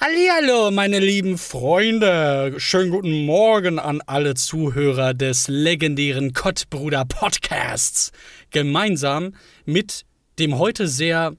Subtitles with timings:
[0.00, 2.54] Hallihallo, meine lieben Freunde.
[2.56, 8.10] Schönen guten Morgen an alle Zuhörer des legendären Kottbruder Podcasts.
[8.50, 9.34] Gemeinsam
[9.66, 10.06] mit
[10.38, 11.36] dem heute sehr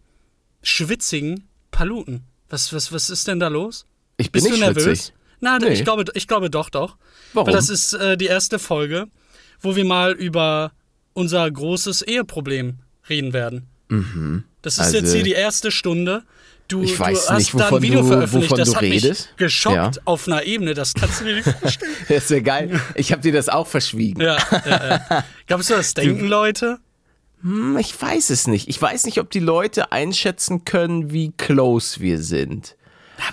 [0.61, 2.21] schwitzigen Paluten.
[2.49, 3.87] Was, was, was ist denn da los?
[4.17, 4.83] Ich bin Bist nicht du nervös?
[4.83, 5.13] schwitzig.
[5.39, 5.69] Nein, Nee.
[5.69, 6.97] ich, glaube, ich glaube doch, doch.
[7.33, 7.47] Warum?
[7.47, 9.07] Weil das ist äh, die erste Folge,
[9.59, 10.71] wo wir mal über
[11.13, 12.77] unser großes Eheproblem
[13.09, 13.67] reden werden.
[14.61, 16.23] Das ist Also- jetzt hier die erste Stunde.
[16.71, 19.03] Du, Ich weiß du hast nicht, wovon Video du- veröffentlicht, wovon das du hat redest.
[19.29, 20.01] mich geschockt Ja.
[20.05, 21.91] auf einer Ebene, das kannst du dir nicht vorstellen.
[22.07, 22.79] Das ist ja geil.
[22.95, 24.21] Ich habe dir das auch verschwiegen.
[24.21, 25.23] ja, ja, ja.
[25.47, 26.79] Glaubst du, das denken Leute?
[27.41, 28.69] Hm, Ich weiß es nicht.
[28.69, 32.75] Ich weiß nicht, ob die Leute einschätzen können, wie close wir sind.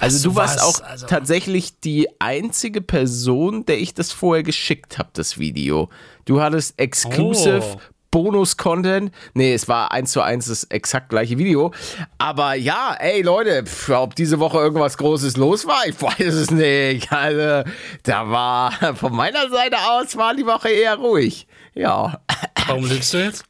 [0.00, 5.10] Also du warst auch also- tatsächlich die einzige Person, der ich das vorher geschickt habe,
[5.12, 5.88] das Video.
[6.26, 7.80] Du hattest exclusive Oh.
[8.10, 9.12] Bonus-Content.
[9.34, 11.72] Nee, es war eins zu eins das exakt gleiche Video.
[12.18, 16.50] Aber ja, ey Leute, pf, ob diese Woche irgendwas Großes los war, ich weiß es
[16.50, 17.12] nicht.
[17.12, 17.70] Also,
[18.04, 21.46] da war von meiner Seite aus war die Woche eher ruhig.
[21.74, 22.20] Ja,
[22.66, 23.44] Warum lügst du jetzt?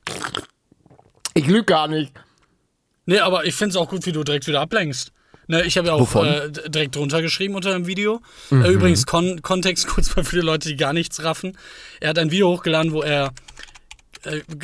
[1.34, 2.12] ich lüge gar nicht.
[3.06, 5.12] Nee, aber ich finde es auch gut, wie du direkt wieder ablenkst.
[5.46, 8.20] Ne, ich habe ja auch äh, direkt drunter geschrieben unter dem Video.
[8.50, 8.64] Mhm.
[8.64, 11.56] Äh, übrigens, Kon Kontext kurz mal für die Leute, die gar nichts raffen.
[12.00, 13.30] Er hat ein Video hochgeladen, wo er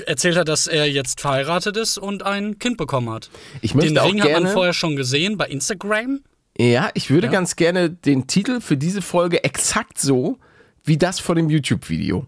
[0.06, 3.30] erzählt hat, dass er jetzt verheiratet ist und ein Kind bekommen hat.
[3.62, 6.20] Ich möchte Den Ring hat man gerne- vorher schon gesehen bei Instagram.
[6.58, 10.38] Ja, ich würde ganz gerne den Titel für diese Folge exakt so
[10.84, 12.27] wie das von dem YouTube-Video.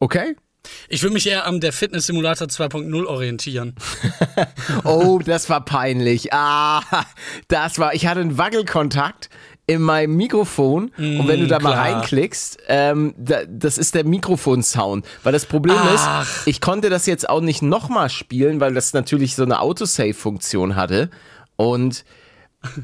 [0.00, 0.34] Okay?
[0.88, 3.74] Ich würde mich eher am der Fitness Simulator 2.0 orientieren.
[4.84, 6.32] Oh, das war peinlich.
[6.32, 6.82] Ah,
[7.48, 7.94] das war.
[7.94, 9.28] Ich hatte einen Wackelkontakt
[9.66, 11.84] in meinem Mikrofon und wenn du da mal klar.
[11.84, 15.06] reinklickst, ähm, da, das ist der Mikrofonsound.
[15.22, 16.22] Weil das Problem Ach.
[16.22, 20.74] ist, ich konnte das jetzt auch nicht nochmal spielen, weil das natürlich so eine Autosave-Funktion
[20.74, 21.10] hatte
[21.56, 22.04] und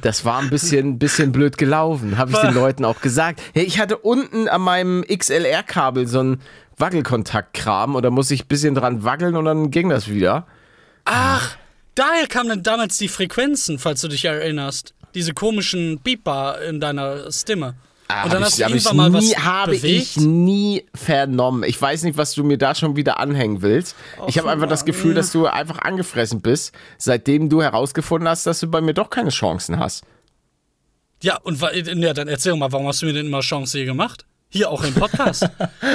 [0.00, 3.42] das war ein bisschen, bisschen blöd gelaufen, habe ich den Leuten auch gesagt.
[3.54, 6.40] Hey, ich hatte unten an meinem XLR-Kabel so einen
[6.76, 10.46] Wackelkontakt-Kram und da muss ich ein bisschen dran wackeln und dann ging das wieder.
[11.04, 11.56] Ach,
[11.96, 14.94] daher kamen dann damals die Frequenzen, falls du dich erinnerst.
[15.18, 17.74] Diese komischen Beeper in deiner Stimme.
[18.24, 19.84] und dann Hab hast ich, du ich irgendwann mal was nie, habe bewegt.
[19.84, 21.64] ich nie vernommen.
[21.64, 23.96] Ich weiß nicht, was du mir da schon wieder anhängen willst.
[24.28, 28.60] ich habe einfach das Gefühl, dass du einfach angefressen bist, seitdem du herausgefunden hast, dass
[28.60, 30.04] du bei mir doch keine Chancen hast.
[31.20, 34.24] Ja, und ja, dann erzähl mal, warum hast du mir denn immer Chance hier gemacht?
[34.50, 35.48] Hier auch im Podcast.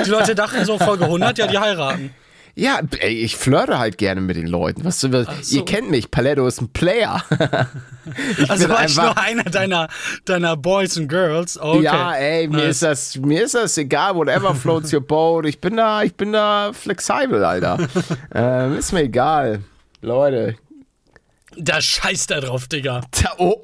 [0.05, 2.13] die Leute dachten so, Folge 100, ja, die heiraten.
[2.55, 4.83] Ja, ey, ich flirte halt gerne mit den Leuten.
[4.85, 5.57] Was, was, so.
[5.57, 7.23] Ihr kennt mich, Paletto ist ein Player.
[8.37, 9.87] ich Also bin war ich nur einer deiner,
[10.25, 11.57] deiner Boys and Girls.
[11.59, 11.81] Okay.
[11.83, 12.67] Ja, ey, mir Nice.
[12.69, 15.47] ist das, mir ist das egal, whatever floats your boat.
[15.47, 17.79] Ich bin da, ich bin da flexibel, Alter.
[18.35, 19.63] ähm, ist mir egal.
[20.01, 20.55] Leute,
[21.57, 23.01] Da scheißt er drauf, Digga.
[23.11, 23.63] Tja, oh.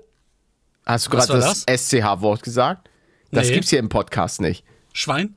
[0.85, 2.89] Hast du gerade war das, SCH-Wort gesagt?
[3.31, 3.53] Das Nee.
[3.55, 4.63] gibt's hier im Podcast nicht.
[4.93, 5.35] Schwein?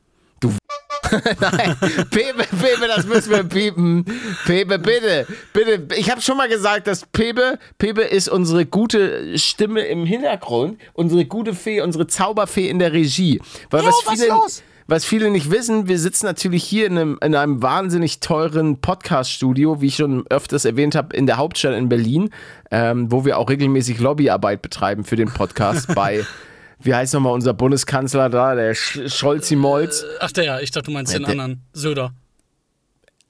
[1.41, 1.77] Nein,
[2.11, 4.05] Pepe, Pepe, das müssen wir piepen.
[4.47, 5.95] Pepe, bitte, bitte.
[5.97, 11.25] Ich habe schon mal gesagt, dass Pepe, Pepe ist unsere gute Stimme im Hintergrund, unsere
[11.25, 13.41] gute Fee, unsere Zauberfee in der Regie.
[13.71, 14.63] Weil was, was viele, los?
[14.87, 19.81] was viele nicht wissen, wir sitzen natürlich hier in einem, in einem wahnsinnig teuren Podcast-Studio,
[19.81, 22.31] wie ich schon öfters erwähnt habe, in der Hauptstadt in Berlin,
[22.71, 26.25] ähm, wo wir auch regelmäßig Lobbyarbeit betreiben für den Podcast bei,
[26.85, 30.05] wie heißt nochmal unser Bundeskanzler da, der Sch Scholzi-Molz.
[30.21, 31.63] Ach der, ja, ich dachte, du meinst den der- anderen.
[31.73, 32.13] Söder.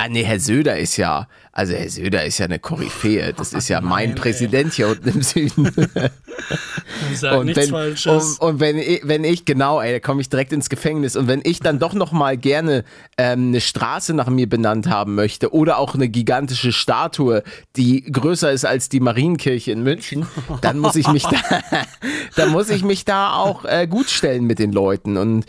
[0.05, 3.33] Ah, nee, Herr Söder ist ja, also Herr Söder ist ja eine Koryphäe.
[3.35, 5.71] Das ist ja mein Nein, Präsident hier unten im Süden.
[7.21, 10.69] Und wenn, und, und wenn, ich, wenn ich, genau, ey, da komme ich direkt ins
[10.69, 11.17] Gefängnis.
[11.17, 12.85] Und wenn ich dann doch noch mal gerne
[13.17, 17.43] ähm, eine Straße nach mir benannt haben möchte oder auch eine gigantische Statue,
[17.77, 20.27] die größer ist als die Marienkirche in München,
[20.61, 21.39] dann muss ich mich da,
[22.37, 25.17] dann muss ich mich da auch äh, gut stellen mit den Leuten.
[25.17, 25.47] Und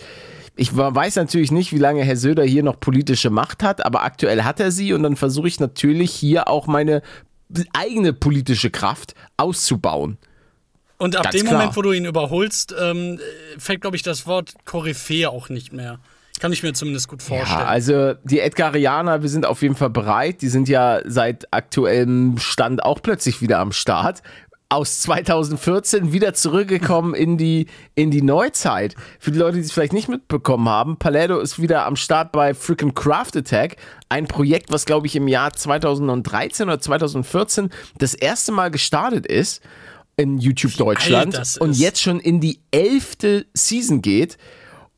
[0.56, 4.44] ich weiß natürlich nicht, wie lange Herr Söder hier noch politische Macht hat, aber aktuell
[4.44, 7.02] hat er sie und dann versuche ich natürlich hier auch meine
[7.74, 10.18] eigene politische Kraft auszubauen.
[10.98, 11.60] Und ab Ganz dem klar.
[11.60, 13.20] Moment, wo du ihn überholst, ähm,
[13.58, 16.00] fällt, glaube ich, das Wort Koryphäe auch nicht mehr.
[16.40, 17.60] Kann ich mir zumindest gut vorstellen.
[17.60, 20.42] Ja, also die Edgarianer, wir sind auf jeden Fall bereit.
[20.42, 24.24] Die sind ja seit aktuellem Stand auch plötzlich wieder am Start.
[24.74, 28.96] Aus 2014 wieder zurückgekommen in die, in die Neuzeit.
[29.20, 32.56] Für die Leute, die es vielleicht nicht mitbekommen haben, Paletto ist wieder am Start bei
[32.56, 33.76] Freaking Craft Attack.
[34.10, 39.62] Ein Projekt, was, glaube ich, im Jahr 2013 oder 2014 das erste Mal gestartet ist
[40.18, 44.40] in YouTube Deutschland und jetzt schon in die elfte Season geht.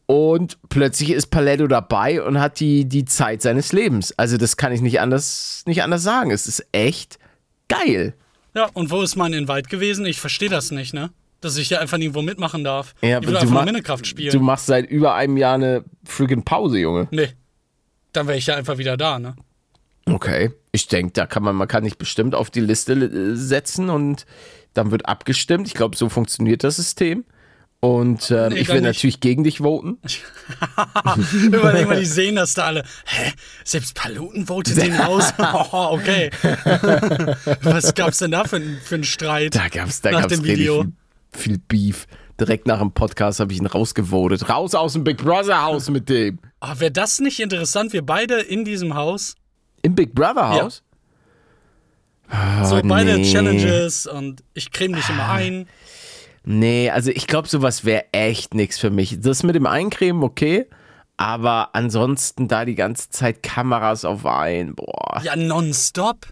[0.06, 4.14] Und plötzlich ist Paletto dabei und hat die, die Zeit seines Lebens.
[4.18, 6.32] Also, das kann ich nicht anders, nicht anders sagen.
[6.32, 7.20] Es ist echt
[7.68, 8.14] geil.
[8.56, 10.06] Ja, und wo ist mein Invite gewesen?
[10.06, 11.12] Ich verstehe das nicht, ne?
[11.42, 12.96] dass ich ja einfach nirgendwo mitmachen darf.
[13.02, 14.32] Ja, ich will einfach nur Minecraft spielen.
[14.32, 17.08] Du machst seit über einem Jahr eine friggin' Pause, Junge.
[17.12, 17.30] nee.
[18.14, 19.36] Dann wäre ich ja einfach wieder da, ne?
[20.06, 20.52] Okay.
[20.72, 24.26] Ich denke, da kann man, man kann dich bestimmt auf die Liste äh, setzen und
[24.74, 25.68] dann wird abgestimmt.
[25.68, 27.26] Ich glaube, so funktioniert das System.
[27.86, 28.82] Und ähm, Nee, ich nicht.
[28.82, 30.00] natürlich gegen dich voten.
[31.34, 32.84] Überleg mal, die sehen das da alle.
[33.06, 33.32] Hä?
[33.64, 35.32] Selbst Paluten votet den raus?
[35.38, 36.32] oh, okay.
[37.62, 39.54] Was gab's denn da für, für einen Streit?
[39.56, 40.82] Da gab's, da Nach gab's dem richtig Video.
[41.32, 42.08] viel, viel Beef.
[42.40, 44.50] Direkt nach dem Podcast habe ich ihn rausgevotet.
[44.50, 46.40] Raus aus dem Big Brother Haus mit dem.
[46.62, 47.94] Ah, Wäre das nicht interessant?
[47.94, 49.36] Wir beide in diesem Haus,
[49.84, 50.82] Im Big Brother Haus?
[52.64, 53.32] so beide Ah, nee.
[53.32, 55.68] Challenges und ich creme dich immer ein.
[56.46, 59.20] Nee, also ich glaube, sowas wäre echt nichts für mich.
[59.20, 60.68] Das mit dem Eincremen, okay.
[61.18, 65.22] Aber ansonsten da die ganze Zeit Kameras auf ein, boah.
[65.24, 66.28] Ja, nonstop.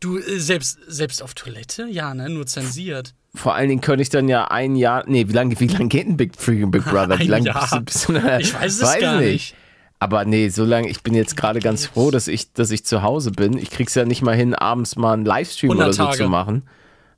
[0.00, 1.86] Du, äh, selbst, selbst auf Toilette?
[1.88, 2.28] Ja, ne?
[2.28, 3.14] Nur zensiert.
[3.34, 5.04] Vor allen Dingen könnte ich dann ja ein Jahr.
[5.06, 7.18] Nee, wie lange wie lang geht ein Big Freaking Big Brother?
[7.18, 9.54] Wie lange bist du, bist du Ich weiß es gar nicht.
[9.98, 13.02] Aber nee, so lange, ich bin jetzt gerade ganz froh, dass ich, dass ich zu
[13.02, 13.56] Hause bin.
[13.56, 16.24] Ich krieg's ja nicht mal hin, abends mal einen Livestream 100 oder so Tage.
[16.24, 16.62] zu machen.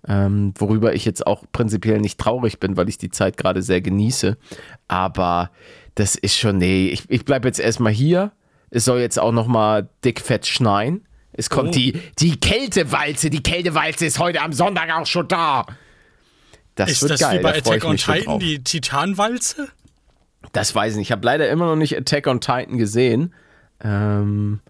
[0.09, 3.81] Ähm, worüber ich jetzt auch prinzipiell nicht traurig bin, weil ich die Zeit gerade sehr
[3.81, 4.37] genieße.
[4.89, 5.51] Aber
[5.97, 8.33] das ist schon, nee, ich, ich bleibe jetzt erstmal hier.
[8.71, 11.07] Es soll jetzt auch noch mal dick fett schneien.
[11.33, 11.73] Es kommt Oh.
[11.73, 13.31] die, die Kältewalze.
[13.31, 15.67] Die Kältewalze ist heute am Sonntag auch schon da.
[16.77, 19.69] Das Ist wird das geil, wie bei da Attack on Titan, die Titanwalze?
[20.53, 21.09] Das weiß ich nicht.
[21.09, 23.35] Ich habe leider immer noch nicht Attack on Titan gesehen.
[23.83, 24.61] Ähm,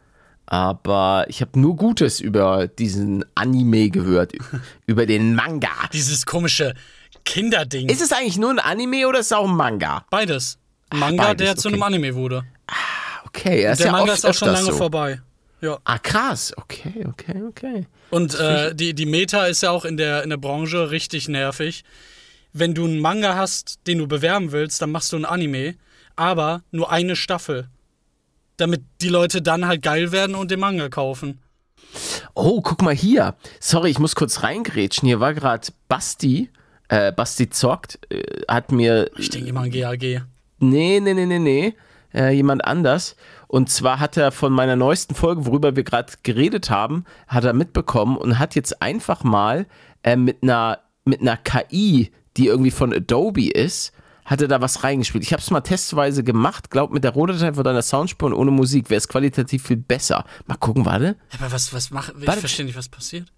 [0.47, 4.33] aber ich habe nur Gutes über diesen Anime gehört.
[4.87, 5.69] über den Manga.
[5.93, 6.75] Dieses komische
[7.25, 7.89] Kinderding.
[7.89, 10.05] Ist es eigentlich nur ein Anime oder ist es auch ein Manga?
[10.11, 10.59] beides.
[10.95, 11.75] Manga, beides, der zu okay.
[11.75, 12.45] einem Anime wurde.
[13.25, 14.73] Okay, er ist Der ja Manga oft ist auch schon lange so.
[14.73, 15.21] vorbei.
[15.61, 15.79] Ja.
[15.85, 16.53] Ah, krass.
[16.57, 17.87] Okay, okay, okay.
[18.11, 21.83] Und äh, die, die Meta ist ja auch in der, in der Branche richtig nervig.
[22.53, 25.75] Wenn du einen Manga hast, den du bewerben willst, dann machst du ein Anime,
[26.15, 27.69] aber nur eine Staffel.
[28.57, 31.41] Damit die Leute dann halt geil werden und den Manga kaufen.
[32.35, 33.35] Oh, guck mal hier.
[33.61, 35.07] Sorry, ich muss kurz reingrätschen.
[35.07, 36.51] Hier war gerade Basti.
[36.89, 37.99] Äh, Basti zockt.
[38.11, 40.23] Äh, hat mir Ich denke immer an GAG.
[40.59, 41.75] Nee, nee, nee, nee, nee.
[42.15, 43.17] Äh, jemand anders.
[43.49, 47.53] Und zwar hat er von meiner neuesten Folge, worüber wir gerade geredet haben, hat er
[47.53, 49.67] mitbekommen und hat jetzt einfach mal
[50.03, 53.93] äh, mit einer mit einer KI, die irgendwie von Adobe ist,
[54.27, 55.25] hat er da was reingespielt.
[55.25, 56.71] Ich habe es mal testweise gemacht.
[56.71, 60.25] Glaub, mit der Rohdatei von deiner Soundspur und ohne Musik wäre es qualitativ viel besser.
[60.47, 61.17] Mal gucken, warte.
[61.39, 62.13] Aber was, was macht.
[62.21, 63.33] Ich verstehe nicht, was passiert.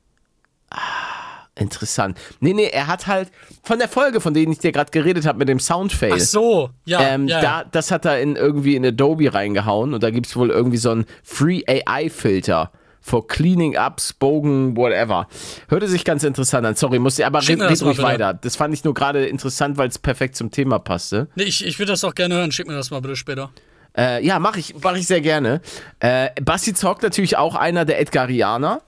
[1.55, 2.19] Interessant.
[2.41, 3.31] Nee, nee, er hat halt
[3.63, 6.13] von der Folge, von denen ich dir gerade geredet habe, mit dem Soundfail.
[6.15, 7.01] Ach so, ja.
[7.01, 10.37] Ähm, ja, da, das hat er in irgendwie in Adobe reingehauen und da gibt es
[10.37, 12.71] wohl irgendwie so einen Free AI-Filter
[13.01, 15.29] for cleaning up, spoken, whatever.
[15.69, 16.75] Hörte sich ganz interessant an.
[16.75, 18.35] Sorry, musste aber Schick red, red ruhig weiter.
[18.35, 21.29] Das fand ich nur gerade interessant, weil es perfekt zum Thema passte.
[21.35, 22.53] Nee, ich, ich würde das auch gerne hören.
[22.53, 23.51] Schick mir das mal bitte später.
[23.97, 25.61] Äh, ja, mache ich, mach ich sehr gerne.
[26.01, 28.83] Äh, Basti zockt natürlich auch einer der Edgarianer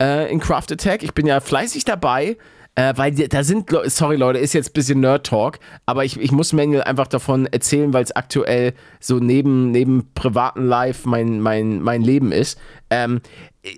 [0.00, 1.02] äh, in Craft Attack.
[1.02, 2.36] Ich bin ja fleißig dabei.
[2.76, 6.52] Äh, weil da sind, sorry Leute, ist jetzt ein bisschen Nerd-Talk, aber ich, ich muss
[6.52, 12.02] Mängel einfach davon erzählen, weil es aktuell so neben, neben privaten Life mein, mein, mein
[12.02, 12.58] Leben ist.
[12.90, 13.20] Ähm,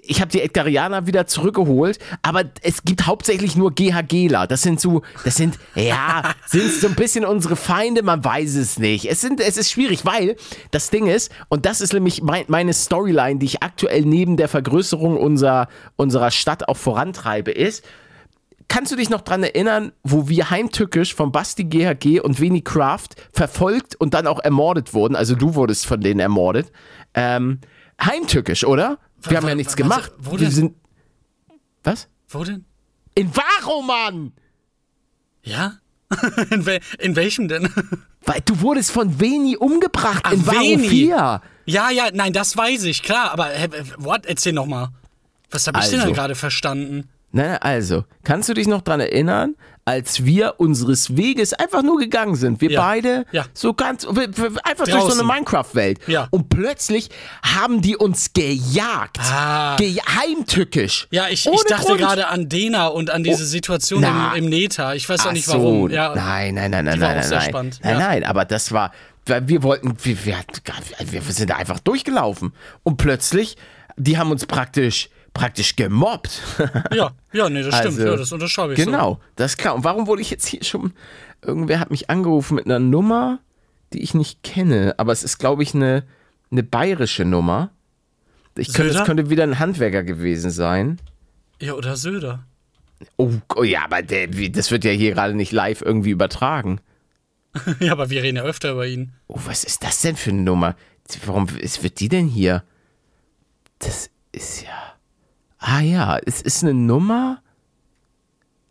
[0.02, 4.48] ich habe die Edgarianer wieder zurückgeholt, aber es gibt hauptsächlich nur GHGler.
[4.48, 8.78] Das sind so, das sind, ja, sind so ein bisschen unsere Feinde, man weiß es
[8.78, 9.04] nicht.
[9.04, 10.36] Es, sind, es ist schwierig, weil
[10.72, 14.48] das Ding ist, und das ist nämlich mein, meine Storyline, die ich aktuell neben der
[14.48, 17.84] Vergrößerung unserer, unserer Stadt auch vorantreibe, ist,
[18.68, 23.10] Kannst du dich noch dran erinnern, wo wir heimtückisch von Basti GHG und Veni Craft
[23.32, 25.14] verfolgt und dann auch ermordet wurden?
[25.14, 26.72] Also du wurdest von denen ermordet.
[27.14, 27.60] Ähm,
[28.02, 28.98] heimtückisch, oder?
[29.22, 30.12] Wir haben wa- ja nichts wa- gemacht.
[30.18, 30.50] wo wir denn?
[30.50, 30.74] sind.
[31.84, 32.08] Was?
[32.28, 32.64] Wo denn?
[33.14, 34.32] In Varo, Mann!
[35.42, 35.78] Ja?
[36.50, 37.68] in, wel in welchem denn?
[38.24, 40.88] Weil du wurdest von Veni umgebracht Ach, in Varo Veni.
[40.88, 41.40] 4.
[41.66, 43.30] ja, ja, nein, das weiß ich, klar.
[43.32, 43.68] Aber, hä,
[43.98, 44.26] what?
[44.26, 44.90] Erzähl noch mal.
[45.50, 46.12] Was habe ich denn Also.
[46.12, 47.08] da gerade verstanden?
[47.32, 49.56] Na, also, kannst du dich noch dran erinnern,
[49.88, 52.60] als wir unseres Weges einfach nur gegangen sind?
[52.60, 52.80] Wir Ja.
[52.82, 53.46] beide Ja.
[53.54, 55.20] so ganz, einfach durch so Draußen.
[55.20, 56.00] eine Minecraft-Welt.
[56.08, 56.26] Ja.
[56.32, 57.08] Und plötzlich
[57.42, 59.18] haben die uns gejagt.
[59.20, 59.76] Ah.
[59.76, 61.06] Ge heimtückisch.
[61.12, 62.00] Ja, ich, ich dachte Grund.
[62.00, 64.34] gerade an Dena und an diese Situation na.
[64.34, 64.94] im, im Neta.
[64.94, 65.88] Ich weiß auch Ach nicht so, warum.
[65.90, 68.92] Ja, nein, nein, nein, nein, nein, nein, spannend, Nein, nein, aber das war,
[69.24, 70.36] weil wir wollten, wir, wir,
[71.12, 72.52] wir sind da einfach durchgelaufen.
[72.82, 73.56] Und plötzlich,
[73.96, 76.42] die haben uns praktisch, praktisch gemobbt.
[76.92, 77.98] ja, ja, nee, das stimmt.
[77.98, 78.84] Also, ja, das unterschreibe ich so.
[78.86, 79.74] Genau, das ist klar.
[79.74, 80.92] Und warum wurde ich jetzt hier schon.
[81.42, 83.38] Irgendwer hat mich angerufen mit einer Nummer,
[83.92, 86.04] die ich nicht kenne, aber es ist, glaube ich, eine,
[86.50, 87.70] eine bayerische Nummer.
[88.56, 88.98] Ich könnte, Söder?
[89.00, 90.98] das könnte wieder ein Handwerker gewesen sein.
[91.60, 92.44] Ja, oder Söder.
[93.16, 96.80] Oh, oh ja, aber der, das wird ja hier gerade nicht live irgendwie übertragen.
[97.80, 99.12] ja, aber wir reden ja öfter über ihn.
[99.28, 100.74] Oh, was ist das denn für eine Nummer?
[101.26, 102.64] Warum ist, wird die denn hier?
[103.78, 104.85] Das ist ja.
[105.68, 107.42] Ah ja, es ist eine Nummer.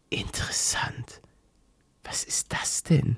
[0.10, 1.20] Interessant.
[2.06, 3.18] Was ist das denn?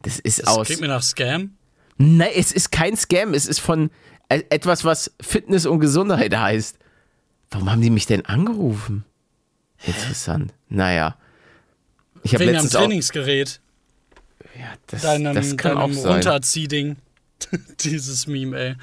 [0.00, 0.66] Das ist Das aus.
[0.68, 1.50] klingt mir nach Scam.
[1.98, 3.34] Nein, es ist kein Scam.
[3.34, 3.90] Es ist von
[4.30, 6.78] äh, etwas, was Fitness und Gesundheit heißt.
[7.50, 9.04] Warum haben die mich denn angerufen?
[9.84, 10.54] Interessant.
[10.70, 11.18] Naja.
[12.22, 12.80] Ich habe letztens auch.
[12.80, 13.60] Trainingsgerät.
[14.58, 16.12] Ja, das, Deinem, das kann deinem auch sein.
[16.12, 16.96] Runterziehding.
[17.80, 18.76] Dieses Meme, ey.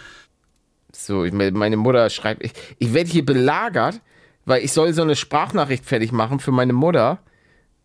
[0.97, 4.01] So, meine Mutter schreibt, ich, ich werde hier belagert,
[4.45, 7.19] weil ich soll so eine Sprachnachricht fertig machen für meine Mutter,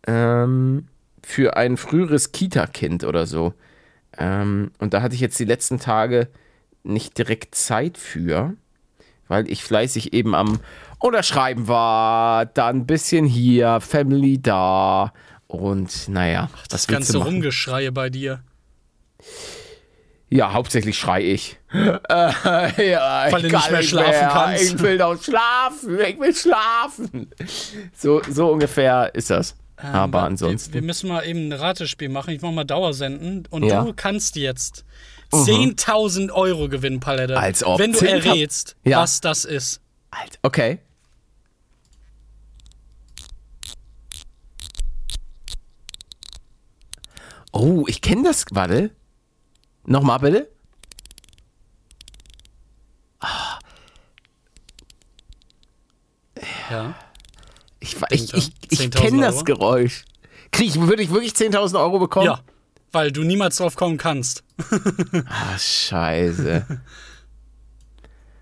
[0.07, 0.87] ähm,
[1.23, 3.53] für ein früheres Kita-Kind oder so.
[4.17, 6.27] Ähm, und da hatte ich jetzt die letzten Tage
[6.83, 8.53] nicht direkt Zeit für,
[9.27, 10.59] weil ich fleißig eben am
[10.99, 15.13] Unterschreiben war, dann ein bisschen hier, Family da
[15.47, 17.25] und naja, Das was willst ganze?
[17.25, 18.43] Rumgeschreie bei dir.
[20.29, 21.57] Ja, hauptsächlich schrei ich.
[21.73, 24.63] Äh, ja, Weil ich du nicht mehr schlafen kannst.
[24.63, 25.99] Ich will doch schlafen.
[26.01, 27.31] Ich will schlafen.
[27.97, 29.55] So, so ungefähr ist das.
[29.77, 30.73] Aber Ähm, ansonsten.
[30.73, 32.31] Wir, wir müssen mal eben ein Ratespiel machen.
[32.33, 33.47] Ich mach mal Dauersenden.
[33.49, 33.81] Und Ja.
[33.81, 33.87] Mhm.
[33.87, 34.83] du kannst jetzt
[35.31, 37.37] 10.000 Euro gewinnen, Palette.
[37.39, 37.79] Als ob.
[37.79, 38.99] Wenn du 10.000 errätst, Ja.
[39.01, 39.79] was das ist.
[40.11, 40.39] Alt.
[40.43, 40.79] Okay.
[47.51, 48.45] Oh, ich kenne das.
[48.51, 48.91] Warte.
[49.85, 50.49] Nochmal bitte.
[56.71, 56.95] Ja.
[57.79, 59.43] Ich, ich, ich, ich 10.000 kenne das?
[59.43, 60.05] Geräusch.
[60.51, 62.25] Krieg ich, würde ich wirklich 10.000 Euro bekommen?
[62.25, 62.39] Ja.
[62.91, 64.43] Weil du niemals drauf kommen kannst.
[65.27, 66.65] Ah, scheiße.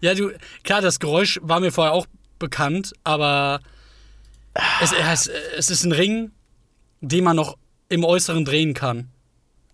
[0.01, 0.31] Ja, du,
[0.63, 2.05] klar, das Geräusch war mir vorher auch
[2.39, 3.59] bekannt, aber
[4.81, 6.31] es, es, es ist ein Ring,
[7.01, 7.57] den man noch
[7.89, 9.09] im Äußeren drehen kann.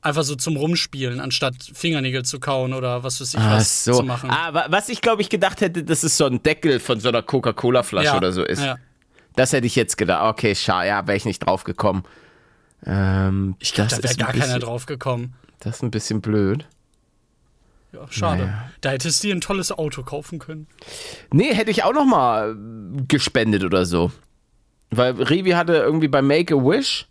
[0.06, 3.94] Einfach so zum Rumspielen, anstatt Fingernägel zu kauen oder was weiß ich Ach was so.
[3.94, 4.30] zu machen.
[4.30, 7.10] Ah, wa- was ich glaube ich gedacht hätte, dass es so ein Deckel von so
[7.10, 8.62] einer Coca-Cola-Flasche ja, oder so ist.
[8.62, 8.76] Ja.
[9.36, 10.24] Das hätte ich jetzt gedacht.
[10.38, 12.04] Okay, schade, ja, wäre ich nicht drauf gekommen.
[12.86, 15.34] Ähm, Ich glaube, das da wäre gar keiner bisschen- drauf gekommen.
[15.60, 16.68] Das ist ein bisschen blöd.
[17.92, 18.44] Ja, schade.
[18.44, 18.72] Naja.
[18.82, 20.68] Da hättest du dir ein tolles Auto kaufen können.
[21.32, 24.12] Nee, hätte ich auch noch mal äh, gespendet oder so.
[24.92, 27.08] Weil Revi hatte irgendwie bei Make-A-Wish,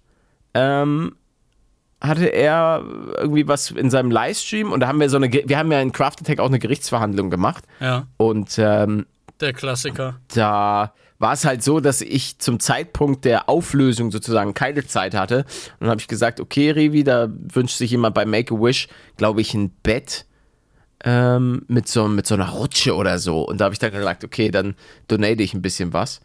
[0.54, 1.16] ähm,
[2.06, 2.84] hatte er
[3.18, 5.92] irgendwie was in seinem Livestream und da haben wir so eine, wir haben ja in
[5.92, 9.06] Craft Attack auch eine Gerichtsverhandlung gemacht Ja, und ähm,
[9.40, 10.20] der Klassiker.
[10.34, 15.38] da war es halt so, dass ich zum Zeitpunkt der Auflösung sozusagen keine Zeit hatte.
[15.78, 19.54] Und dann habe ich gesagt, okay, Revi, da wünscht sich jemand bei Make-A-Wish, glaube ich,
[19.54, 20.26] ein Bett
[21.04, 23.42] ähm, mit, so, mit so einer Rutsche oder so.
[23.42, 24.75] Und da habe ich dann gesagt, okay, dann
[25.08, 26.20] donate ich ein bisschen was.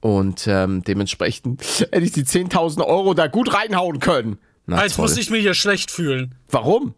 [0.00, 4.38] Und ähm, dementsprechend hätte ich die 10.000 Euro da gut reinhauen können.
[4.68, 5.06] Na, Jetzt toll.
[5.08, 6.34] muss ich mich hier schlecht fühlen.
[6.50, 6.94] Warum?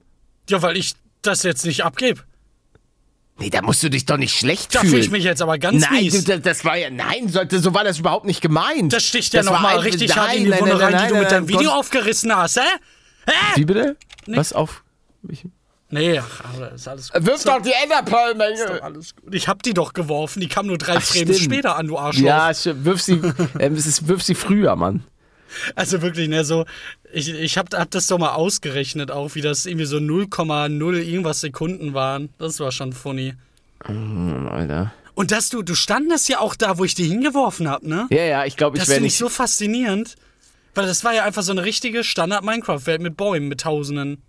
[0.48, 2.20] Ja, weil ich das jetzt nicht abgebe.
[3.38, 4.90] Nee, da musst du dich doch nicht schlecht Da fühlen.
[4.90, 6.24] fühle ich mich jetzt aber ganz Nein, mies.
[6.24, 8.92] du, das, war ja, nein, sollte, so war das überhaupt nicht gemeint.
[8.92, 11.14] Das sticht ja nochmal richtig hart in die nein, Wunde nein, rein, nein, die du
[11.14, 12.66] nein, mit deinem nein, Video aufgerissen hast, hä?
[13.26, 13.32] Hä?
[13.54, 13.96] Wie bitte?
[14.26, 14.82] Was auf?
[15.28, 15.44] Ich,
[15.92, 17.26] Nee, ach, ist alles gut.
[17.26, 19.34] wirf doch die Enderpearl, mein Ist doch alles gut.
[19.34, 21.52] Ich hab die doch geworfen, die kam nur drei Ach, Frames stimmt.
[21.52, 22.24] später an, du Arschloch.
[22.24, 22.52] Ja,
[22.84, 23.20] wirf sie,
[23.58, 25.04] ist, wirf sie früher, Mann.
[25.74, 26.64] Also wirklich, ne, so,
[27.12, 31.40] ich, ich hab, hab das doch mal ausgerechnet auch, wie das irgendwie so 0,0 irgendwas
[31.40, 32.30] Sekunden waren.
[32.38, 33.34] Das war schon funny.
[33.84, 34.92] Alter.
[35.14, 38.06] Und dass du, du standest ja auch da, wo ich die hingeworfen hab, ne?
[38.10, 39.18] Ja, ja, ich glaube, ich Das wäre finde ich nicht.
[39.18, 40.16] so faszinierend.
[40.74, 44.22] Weil das war ja einfach so eine richtige Standard-Minecraft-Welt mit Bäumen, mit Tausenden.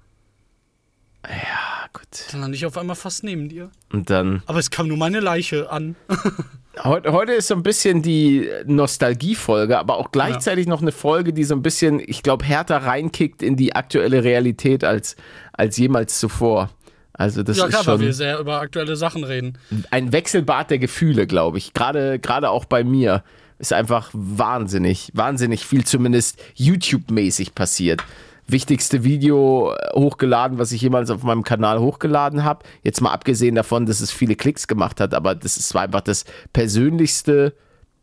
[1.24, 2.04] ah, gut.
[2.32, 3.70] Dann lande ich auf einmal fast neben dir.
[3.92, 4.42] Und dann.
[4.48, 5.96] Aber es kam nur meine Leiche an.
[6.80, 11.44] Heute, heute ist so ein bisschen die Nostalgie-Folge, aber auch gleichzeitig noch eine Folge, die
[11.44, 15.18] so ein bisschen, ich glaube, härter reinkickt in die aktuelle Realität als,
[15.52, 16.70] als jemals zuvor.
[17.14, 19.58] Also, das ja, ist klar, weil wir schon sehr über aktuelle Sachen reden.
[19.92, 21.74] ein Wechselbad der Gefühle, glaube ich.
[21.74, 23.24] Gerade, gerade auch bei mir
[23.60, 28.02] ist einfach wahnsinnig, wahnsinnig viel zumindest YouTube-mäßig passiert.
[28.48, 32.66] Wichtigste Video äh, hochgeladen, was ich jemals auf meinem Kanal hochgeladen habe.
[32.84, 36.26] Jetzt mal abgesehen davon, dass es viele Klicks gemacht hat, aber das ist einfach das
[36.54, 37.54] persönlichste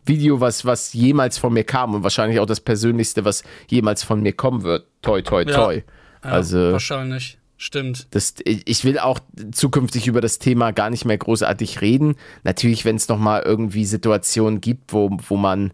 [0.05, 4.23] Video, was, was jemals von mir kam und wahrscheinlich auch das persönlichste, was jemals von
[4.23, 4.87] mir kommen wird.
[5.03, 5.55] Toi, toi, Ja.
[5.55, 5.75] toi.
[6.25, 7.39] Ja, also Wahrscheinlich.
[7.61, 8.07] Stimmt.
[8.13, 9.19] das, ich will auch
[9.51, 12.15] zukünftig über das Thema gar nicht mehr großartig reden.
[12.45, 15.73] Natürlich, wenn es nochmal irgendwie Situationen gibt, wo, wo man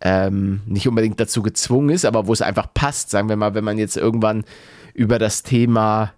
[0.00, 3.10] ähm, nicht unbedingt dazu gezwungen ist, aber wo es einfach passt.
[3.10, 4.44] Sagen wir mal, wenn man jetzt irgendwann
[4.92, 6.12] über das Thema,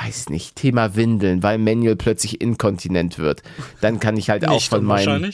[0.00, 3.42] weiß nicht, Thema Windeln, weil Manuel plötzlich inkontinent wird,
[3.80, 5.32] dann kann ich halt auch Nicht von dann meinen.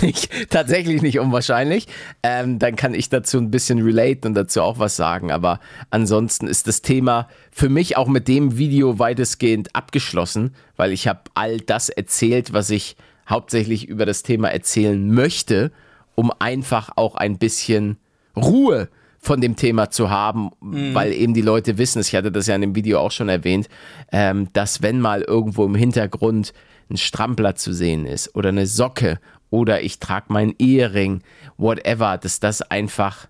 [0.00, 1.86] Nicht, tatsächlich nicht unwahrscheinlich.
[2.22, 5.30] Ähm, dann kann ich dazu ein bisschen relate und dazu auch was sagen.
[5.30, 11.06] Aber ansonsten ist das Thema für mich auch mit dem Video weitestgehend abgeschlossen, weil ich
[11.06, 12.96] habe all das erzählt, was ich
[13.28, 15.72] hauptsächlich über das Thema erzählen möchte,
[16.14, 17.98] um einfach auch ein bisschen
[18.36, 20.94] Ruhe von dem Thema zu haben, mhm.
[20.94, 23.68] weil eben die Leute wissen, ich hatte das ja in dem Video auch schon erwähnt,
[24.12, 26.52] ähm, dass wenn mal irgendwo im Hintergrund
[26.90, 29.18] ein Strampler zu sehen ist oder eine Socke
[29.48, 31.22] oder ich trage meinen Ehering,
[31.56, 33.28] whatever, dass das einfach,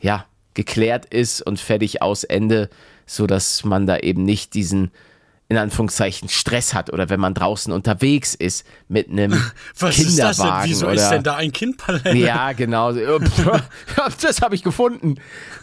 [0.00, 2.70] ja, geklärt ist und fertig aus Ende,
[3.04, 4.90] sodass man da eben nicht diesen,
[5.48, 9.32] in Anführungszeichen, Stress hat oder wenn man draußen unterwegs ist mit einem
[9.78, 10.08] Was Kinderwagen.
[10.08, 10.70] Ist das denn?
[10.70, 12.14] Wieso oder, ist denn da ein Kindpalett?
[12.14, 12.92] Ja, genau.
[14.20, 15.16] das habe ich gefunden.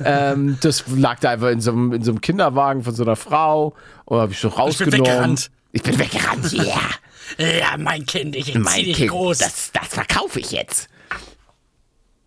[0.04, 3.18] Ähm, das lag da einfach in so, einem, in so einem Kinderwagen von so einer
[3.18, 3.74] Frau
[4.06, 4.94] und habe ich so rausgenommen.
[4.94, 5.52] Ich bin weggerannt.
[5.74, 6.64] Ich bin weggerannt, ja.
[6.64, 6.80] Yeah.
[7.38, 9.40] Ja, mein Kind, ich mein dich kind, groß.
[9.40, 10.88] Das, das verkaufe ich jetzt.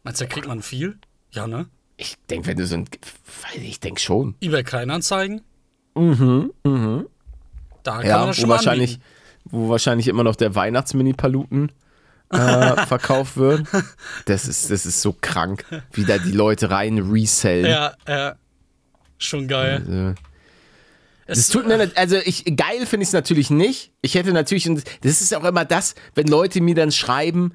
[0.03, 0.99] Meinst du, da kriegt man viel?
[1.31, 1.67] Ja, ne?
[1.97, 2.89] Ich denke, wenn du so ein.
[3.63, 4.35] Ich denke schon.
[4.41, 5.43] eBay Kleinanzeigen?
[5.95, 7.07] Mhm, mhm.
[7.87, 9.05] Da kann ja, man das schon wo wahrscheinlich, anbieten.
[9.45, 11.71] wo wahrscheinlich immer noch der Weihnachtsmini-Paluten
[12.33, 13.67] äh, verkauft wird.
[14.25, 17.67] Das ist, das ist so krank, wie da die Leute rein resellen.
[17.67, 18.35] Ja, ja.
[19.19, 20.15] Schon geil.
[21.27, 23.93] Also, es tut mir also ich geil finde ich es natürlich nicht.
[24.03, 27.53] Ich hätte natürlich und das ist auch immer das, wenn Leute mir dann schreiben,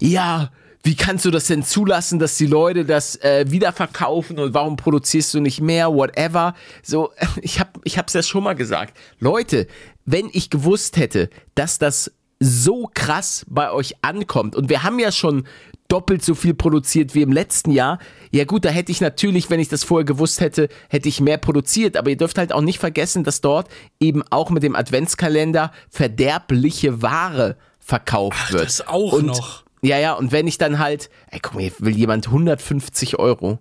[0.00, 0.50] ja,
[0.82, 5.32] wie kannst du das denn zulassen, dass die Leute das äh, wiederverkaufen und warum produzierst
[5.34, 6.54] du nicht mehr, whatever.
[6.82, 7.12] So,
[7.42, 8.96] ich habe ich hab's ja schon mal gesagt.
[9.18, 9.66] Leute,
[10.04, 15.12] wenn ich gewusst hätte, dass das so krass bei euch ankommt und wir haben ja
[15.12, 15.46] schon
[15.86, 17.98] doppelt so viel produziert wie im letzten Jahr.
[18.30, 21.36] Ja gut, da hätte ich natürlich, wenn ich das vorher gewusst hätte, hätte ich mehr
[21.36, 21.98] produziert.
[21.98, 23.68] Aber ihr dürft halt auch nicht vergessen, dass dort
[24.00, 28.64] eben auch mit dem Adventskalender verderbliche Ware verkauft Ach, wird.
[28.64, 29.64] Das auch und, noch.
[29.82, 33.58] Ja, ja, und wenn ich dann halt, ey, guck mal, will jemand 150 Euro.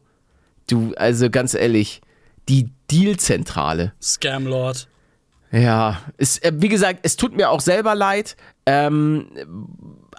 [0.69, 2.01] Du, also ganz ehrlich,
[2.47, 3.93] die Dealzentrale.
[4.01, 4.87] Scamlord.
[5.51, 8.37] Ja, es, äh, wie gesagt, es tut mir auch selber leid.
[8.65, 9.27] Ähm,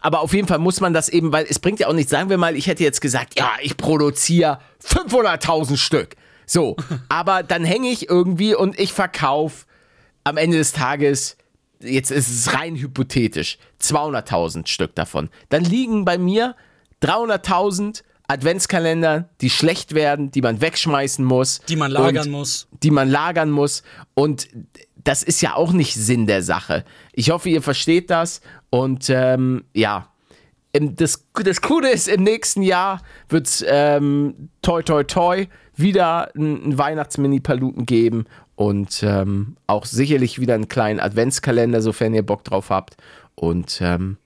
[0.00, 2.10] aber auf jeden Fall muss man das eben, weil es bringt ja auch nichts.
[2.10, 6.16] Sagen wir mal, ich hätte jetzt gesagt, ja, ich produziere 500.000 Stück.
[6.44, 6.76] So,
[7.08, 9.66] aber dann hänge ich irgendwie und ich verkaufe
[10.24, 11.36] am Ende des Tages,
[11.82, 15.28] jetzt ist es rein hypothetisch, 200.000 Stück davon.
[15.48, 16.56] Dann liegen bei mir
[17.02, 21.60] 300.000 Adventskalender, die schlecht werden, die man wegschmeißen muss.
[21.68, 22.68] Die man lagern muss.
[22.82, 23.82] Die man lagern muss.
[24.14, 24.48] Und
[25.04, 26.84] das ist ja auch nicht Sinn der Sache.
[27.12, 28.40] Ich hoffe, ihr versteht das.
[28.70, 30.08] Und ähm, ja,
[30.72, 36.78] das, das Coole ist, im nächsten Jahr wird es ähm, toi toi toi wieder einen
[36.78, 38.26] Weihnachtsmini-Paluten geben
[38.62, 42.96] und ähm, auch sicherlich wieder einen kleinen Adventskalender, sofern ihr Bock drauf habt.
[43.34, 44.18] Und ähm,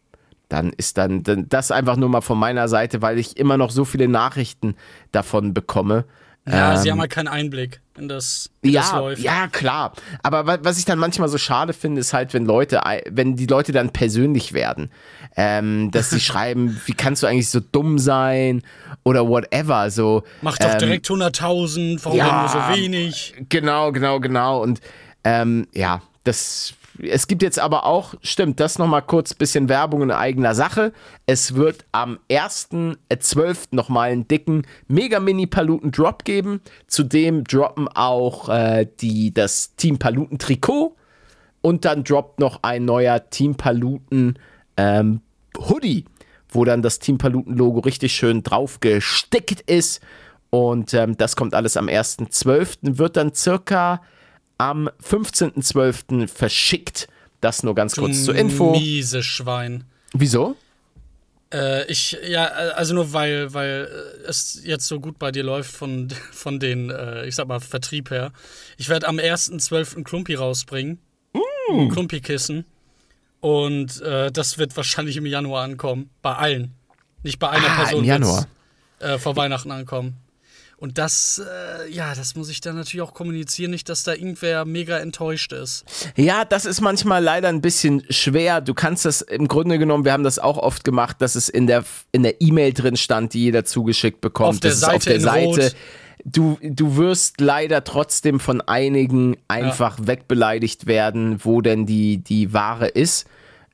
[0.51, 3.87] dann ist dann, das einfach nur mal von meiner Seite, weil ich immer noch so
[3.87, 4.75] viele Nachrichten
[5.11, 6.05] davon bekomme.
[6.48, 9.22] Ja, ähm, sie haben halt keinen Einblick in das, wie ja, das läuft.
[9.22, 9.92] Ja, klar.
[10.22, 13.72] Aber was ich dann manchmal so schade finde, ist halt, wenn Leute, wenn die Leute
[13.72, 14.90] dann persönlich werden,
[15.37, 18.62] ähm, dass sie schreiben, wie kannst du eigentlich so dumm sein
[19.02, 19.90] oder whatever.
[19.90, 23.35] So, Mach doch ähm, direkt 100.000, warum ja, nur so wenig?
[23.48, 24.62] Genau, genau, genau.
[24.62, 24.80] Und
[25.24, 30.11] ähm, ja, das es gibt jetzt aber auch, stimmt, das nochmal kurz bisschen Werbung in
[30.11, 30.92] eigener Sache.
[31.26, 33.68] Es wird am 1.12.
[33.70, 36.61] nochmal einen dicken Mega-Mini-Paluten-Drop geben.
[36.87, 40.96] Zudem droppen auch äh, die, das Team Paluten-Trikot.
[41.62, 44.38] Und dann droppt noch ein neuer Team Paluten
[44.76, 45.20] ähm,
[45.59, 46.04] Hoodie,
[46.48, 50.00] wo dann das Team Paluten-Logo richtig schön drauf gestickt ist.
[50.50, 52.98] Und ähm, das kommt alles am 1.12.
[52.98, 54.00] Wird dann circa
[54.58, 56.28] am 15.12.
[56.28, 57.08] verschickt.
[57.40, 58.72] Das nur ganz kurz zur Info.
[58.72, 59.84] Miese Schwein.
[60.12, 60.56] Wieso?
[61.52, 63.88] Äh, ich, ja, also nur weil, weil
[64.26, 68.10] es jetzt so gut bei dir läuft von, von den, äh, ich sag mal, Vertrieb
[68.10, 68.32] her.
[68.78, 70.02] Ich werde am 1.12.
[70.02, 70.98] Klumpi rausbringen.
[71.70, 71.88] Mm.
[71.88, 72.64] Klumpi-Kissen.
[73.40, 76.10] Und äh, das wird wahrscheinlich im Januar ankommen.
[76.22, 76.74] Bei allen.
[77.22, 78.00] Nicht bei einer ah, Person.
[78.00, 78.46] Im Januar.
[78.98, 80.16] Äh, vor Weihnachten ankommen.
[80.78, 84.66] Und das, äh, ja, das muss ich dann natürlich auch kommunizieren, nicht, dass da irgendwer
[84.66, 85.86] mega enttäuscht ist.
[86.16, 88.60] Ja, das ist manchmal leider ein bisschen schwer.
[88.60, 91.66] Du kannst das im Grunde genommen, wir haben das auch oft gemacht, dass es in
[91.66, 94.48] der in der E-Mail drin stand, die jeder zugeschickt bekommt.
[94.50, 94.96] Auf der das Seite.
[94.96, 95.72] auf der Seite.
[96.24, 100.08] Du, du wirst leider trotzdem von einigen einfach ja.
[100.08, 103.26] wegbeleidigt werden, wo denn die, die Ware ist.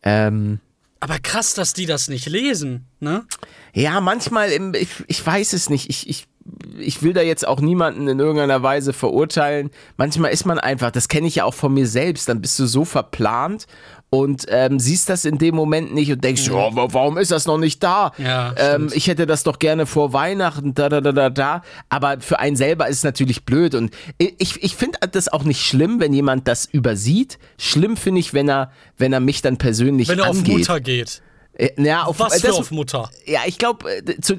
[0.03, 0.61] Ähm,
[1.01, 3.25] aber krass, dass die das nicht lesen, ne?
[3.75, 5.91] Ja, manchmal, im, ich, ich weiß es nicht.
[5.91, 6.29] Ich, ich
[6.79, 9.71] ich will da jetzt auch niemanden in irgendeiner Weise verurteilen.
[9.97, 12.67] Manchmal ist man einfach, das kenne ich ja auch von mir selbst, dann bist du
[12.67, 13.67] so verplant
[14.11, 17.59] und ähm, siehst das in dem Moment nicht und denkst, oh, warum ist das noch
[17.59, 18.13] nicht da?
[18.19, 21.63] Ja, ähm, ich hätte das doch gerne vor Weihnachten, da, da, da, da, da.
[21.89, 25.65] Aber für einen selber ist es natürlich blöd und ich, ich finde das auch nicht
[25.65, 27.39] schlimm, wenn jemand das übersieht.
[27.59, 30.59] Schlimm finde ich, wenn er, wenn er mich dann persönlich Wenn er auf angeht.
[30.59, 31.23] Mutter geht.
[31.55, 33.11] Äh, Ja, auf, Was äh, für das, auf Mutter?
[33.27, 33.91] ja, ich glaube,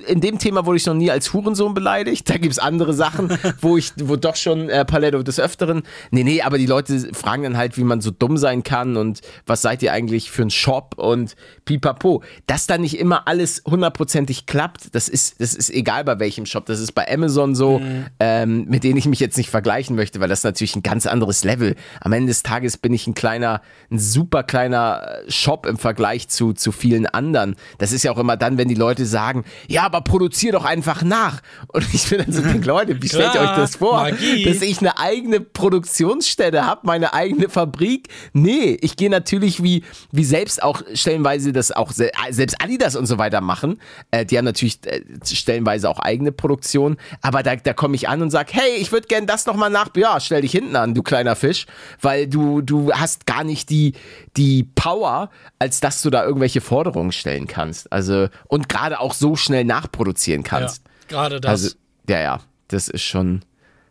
[0.07, 2.29] in dem Thema wurde ich noch nie als Hurensohn beleidigt.
[2.29, 3.29] Da gibt es andere Sachen,
[3.61, 5.83] wo ich, wo doch schon äh, Paletto des Öfteren.
[6.11, 9.21] Nee, nee, aber die Leute fragen dann halt, wie man so dumm sein kann und
[9.45, 12.23] was seid ihr eigentlich für ein Shop und pipapo.
[12.47, 16.65] Dass da nicht immer alles hundertprozentig klappt, das ist, das ist egal bei welchem Shop.
[16.65, 17.81] Das ist bei Amazon so,
[18.19, 21.05] ähm, mit denen ich mich jetzt nicht vergleichen möchte, weil das ist natürlich ein ganz
[21.05, 21.75] anderes Level.
[22.01, 26.53] Am Ende des Tages bin ich ein kleiner, ein super kleiner Shop im Vergleich zu,
[26.53, 27.55] zu vielen anderen.
[27.77, 31.03] Das ist ja auch immer dann, wenn die Leute sagen, ja, aber produzier doch einfach
[31.03, 31.41] nach.
[31.67, 34.01] Und ich bin dann so, denke, Leute, wie stellt ihr euch das vor?
[34.01, 34.43] Magie.
[34.45, 35.39] Dass ich eine eigene
[35.87, 38.07] Produktionsstätte habe, meine eigene Fabrik?
[38.33, 43.05] Nee, ich gehe natürlich wie, wie selbst auch stellenweise das auch, se- selbst Adidas und
[43.05, 43.79] so weiter machen.
[44.11, 46.97] Äh, die haben natürlich äh, stellenweise auch eigene Produktion.
[47.21, 49.89] Aber da, da komme ich an und sage, hey, ich würde gern das nochmal nach.
[49.95, 51.65] Ja, stell dich hinten an, du kleiner Fisch.
[52.01, 53.93] Weil du, du hast gar nicht die,
[54.37, 57.91] die Power, als dass du da irgendwelche Forderungen stellen kannst.
[57.91, 60.83] Also, und gerade auch so schnell nachproduzieren Ja, kannst.
[61.07, 61.49] gerade das.
[61.49, 61.75] Also,
[62.09, 63.41] ja, ja, das ist schon,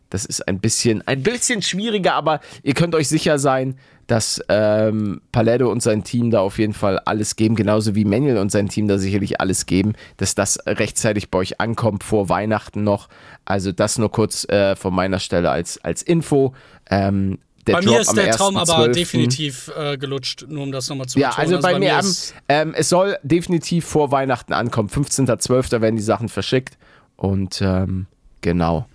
[0.09, 3.75] das ist ein bisschen, ein bisschen schwieriger, aber ihr könnt euch sicher sein,
[4.07, 8.37] dass ähm, Paletto und sein Team da auf jeden Fall alles geben, genauso wie Manuel
[8.37, 12.83] und sein Team da sicherlich alles geben, dass das rechtzeitig bei euch ankommt, vor Weihnachten
[12.83, 13.07] noch.
[13.45, 16.53] Also das nur kurz äh, von meiner Stelle als, als Info.
[16.89, 18.91] Ähm, der bei Drop mir ist der Traum aber 1.12..
[18.93, 21.53] definitiv äh, gelutscht, nur um das nochmal zu Ja, betonen.
[21.55, 24.89] also bei, mir, am, ist- ähm, es soll definitiv vor Weihnachten ankommen.
[24.89, 25.81] 15.12.
[25.81, 26.77] werden die Sachen verschickt.
[27.15, 28.07] Und ähm,
[28.41, 28.85] genau.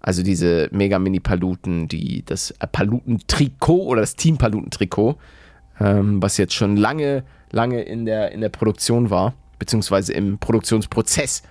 [0.00, 5.16] Also diese mega mini Paluten, die das äh, Paluten-Trikot oder das Team Paluten-Trikot,
[5.80, 11.42] ähm, was jetzt schon lange, lange in der, in der Produktion war, beziehungsweise im Produktionsprozess.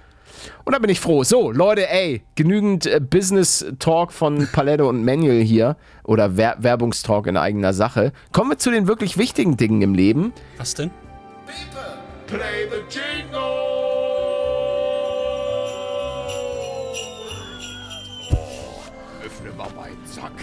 [0.65, 1.23] Und da bin ich froh.
[1.23, 7.37] So, Leute, ey, genügend äh, Business-Talk von Paletto und Manuel hier oder Wer Werbungstalk in
[7.37, 8.11] eigener Sache.
[8.31, 10.33] Kommen wir zu den wirklich wichtigen Dingen im Leben.
[10.57, 10.91] Was denn?
[12.27, 13.39] Play the jingle!
[19.25, 20.33] Öffne mal meinen Sack.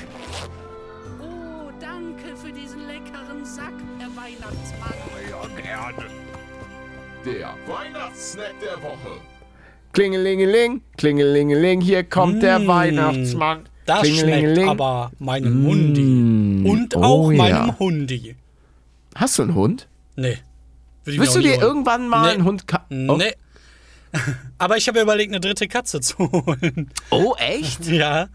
[1.21, 4.95] Oh, danke für diesen leckeren Sack, Herr Weihnachtsmann.
[5.31, 6.11] Ja, gerne.
[7.25, 9.21] Der Weihnachtssnack der Woche.
[9.95, 12.67] Klingelingeling, klingelingeling, hier kommt der Mm.
[12.67, 13.61] Weihnachtsmann.
[13.87, 16.69] Das schmeckt aber meinem Mundi.
[16.69, 17.37] Und oh auch ja.
[17.39, 18.35] meinem Hundi.
[19.15, 19.89] Hast du einen Hund?
[20.17, 20.39] Nee.
[21.05, 21.61] Willst du dir holen.
[21.63, 22.33] irgendwann mal Nee.
[22.35, 23.17] einen Hund ka oh.
[23.17, 23.33] Nee.
[24.59, 26.91] Aber ich habe überlegt, eine dritte Katze zu holen.
[27.11, 27.87] oh, echt?
[27.87, 28.29] ja.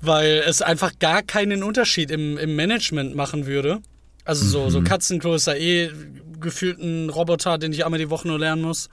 [0.00, 3.80] Weil es einfach gar keinen Unterschied im, im Management machen würde.
[4.24, 4.70] Also so, Mhm.
[4.70, 5.90] so Katzenklo ist ja eh
[6.40, 8.88] gefühlt ein Roboter, den ich einmal die Woche nur lernen muss.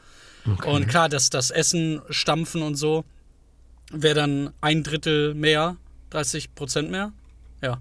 [0.46, 3.06] Und klar, das, das Essen, Stampfen und so
[3.92, 5.78] wäre dann ein Drittel mehr,
[6.12, 7.12] 30 Prozent mehr.
[7.62, 7.80] Ja.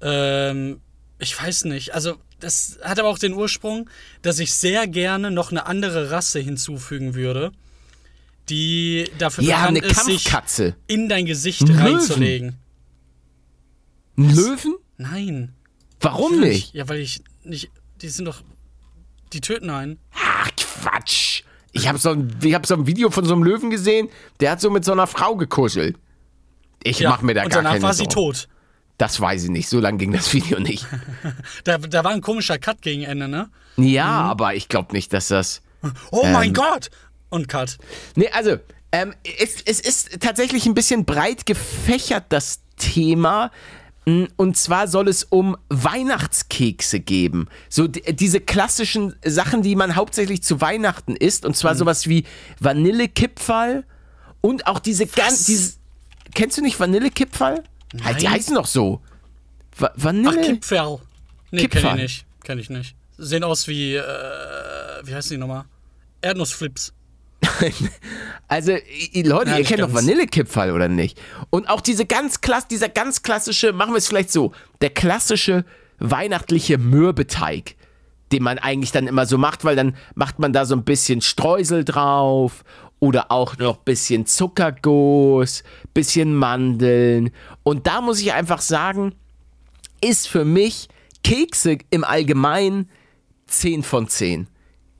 [0.00, 0.80] Ähm,
[1.18, 1.94] ich weiß nicht.
[1.94, 3.88] Also, das hat aber auch den Ursprung,
[4.22, 7.52] dass ich sehr gerne noch eine andere Rasse hinzufügen würde,
[8.48, 10.04] die dafür Ja, bekannt eine ist,
[10.56, 11.78] sich in dein Gesicht Löwen.
[11.78, 12.56] reinzulegen.
[14.18, 14.76] Ein Löwen?
[14.98, 15.54] Nein.
[16.00, 16.74] Warum nicht?
[16.74, 17.70] Ja, weil ich nicht.
[18.02, 18.42] Die sind doch.
[19.32, 19.98] Die töten einen.
[20.12, 21.25] Ach, Quatsch.
[21.76, 24.08] Ich habe so, ein, ich hab so ein Video von so einem Löwen gesehen,
[24.40, 25.96] der hat so mit so einer Frau gekuschelt.
[26.82, 28.12] Ich Ja, mach mir da und gar danach keine war sie Sorgen.
[28.14, 28.48] tot.
[28.98, 29.68] Das weiß ich nicht.
[29.68, 30.86] So lang ging das Video nicht.
[31.64, 33.50] Da, da war ein komischer Cut gegen Ende, ne?
[33.76, 35.62] Ja, aber ich glaube nicht, dass das.
[36.10, 36.54] Oh mein Ähm.
[36.54, 36.90] Gott!
[37.28, 37.76] Und Cut.
[38.14, 38.56] Nee, also,
[38.92, 43.50] ähm, es, es ist tatsächlich ein bisschen breit gefächert, das Thema.
[44.06, 47.48] Und zwar soll es um Weihnachtskekse geben.
[47.68, 51.44] So diese klassischen Sachen, die man hauptsächlich zu Weihnachten isst.
[51.44, 52.24] Und zwar sowas wie
[52.60, 53.84] Vanillekipferl
[54.40, 55.78] und auch diese ganz.
[56.34, 57.64] Kennst du nicht Vanillekipferl?
[58.04, 59.00] Halt, die heißen doch so.
[59.76, 60.40] Va Ach, Vanille?
[60.40, 61.00] Kipferl.
[61.50, 61.96] Nee, kenn Kipferl.
[61.96, 62.26] ich nicht.
[62.44, 62.96] Kenn ich nicht.
[63.18, 64.02] Sehen aus wie, äh,
[65.04, 65.64] wie heißen die nochmal?
[66.20, 66.92] Erdnussflips.
[68.48, 68.72] Also,
[69.14, 69.92] Leute, Ja, ihr kennt doch.
[69.92, 71.20] Vanillekipferl, oder nicht?
[71.50, 75.64] Und auch diese ganz klass, dieser ganz klassische, machen wir es vielleicht so, der klassische
[75.98, 77.74] weihnachtliche Mürbeteig,
[78.32, 81.22] den man eigentlich dann immer so macht, weil dann macht man da so ein bisschen
[81.22, 82.62] Streusel drauf
[83.00, 87.30] oder auch noch ein bisschen Zuckerguss, bisschen Mandeln.
[87.62, 89.14] Und da muss ich einfach sagen,
[90.00, 90.88] ist für mich
[91.24, 92.88] Kekse im Allgemeinen
[93.46, 94.48] 10 von 10.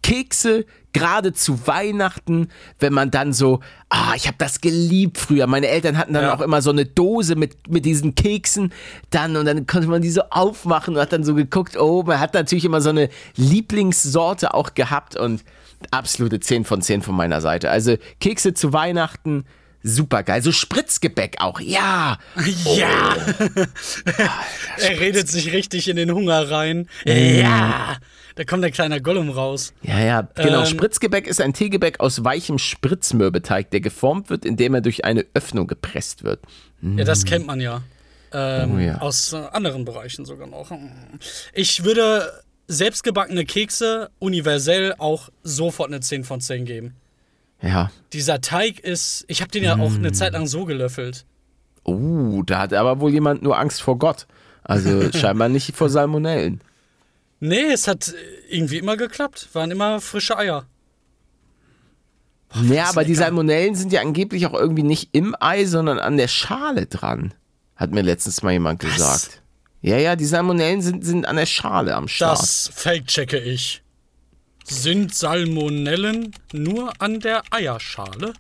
[0.03, 5.47] Kekse, gerade zu Weihnachten, wenn man dann so, ah, ich habe das geliebt früher.
[5.47, 6.35] Meine Eltern hatten dann Ja.
[6.35, 8.73] auch immer so eine Dose mit, mit diesen Keksen
[9.11, 12.19] dann und dann konnte man die so aufmachen und hat dann so geguckt, oh, man
[12.19, 15.45] hat natürlich immer so eine Lieblingssorte auch gehabt und
[15.91, 17.71] absolute 10 von 10 von meiner Seite.
[17.71, 19.45] Also Kekse zu Weihnachten,
[19.87, 20.43] super geil.
[20.43, 22.19] So Spritzgebäck auch, ja.
[22.75, 23.17] Ja!
[24.79, 26.89] er redet sich richtig in den Hunger rein.
[27.05, 27.97] Ja!
[28.35, 29.73] Da kommt ein kleiner Gollum raus.
[29.83, 30.61] Ja, ja, genau.
[30.61, 35.25] Ähm, Spritzgebäck ist ein Teegebäck aus weichem Spritzmürbeteig, der geformt wird, indem er durch eine
[35.33, 36.41] Öffnung gepresst wird.
[36.83, 37.83] Ja, das kennt man ja.
[38.33, 38.99] Ähm, Oh ja.
[38.99, 40.71] Aus äh, anderen Bereichen sogar noch.
[41.55, 46.95] Ich würde selbstgebackene Kekse universell auch sofort eine 10 von 10 geben.
[47.67, 47.91] Ja.
[48.13, 51.25] Dieser Teig ist, ich habe den ja auch eine Zeit lang so gelöffelt.
[51.85, 54.27] Uh, da hat aber wohl jemand nur Angst vor Gott.
[54.63, 56.61] Also scheinbar nicht vor Salmonellen.
[57.41, 58.15] Nee, es hat
[58.49, 59.49] irgendwie immer geklappt.
[59.53, 60.67] Waren immer frische Eier.
[62.69, 63.15] Ja, aber die.
[63.15, 67.35] Salmonellen sind ja angeblich auch irgendwie nicht im Ei, sondern an der Schale dran.
[67.75, 68.95] Hat mir letztens mal jemand Was?
[68.95, 69.43] gesagt.
[69.83, 72.39] Ja, ja, die Salmonellen sind, sind an der Schale am Start.
[72.39, 73.83] Das fake-checke ich.
[74.69, 78.33] Sind Salmonellen nur an der Eierschale?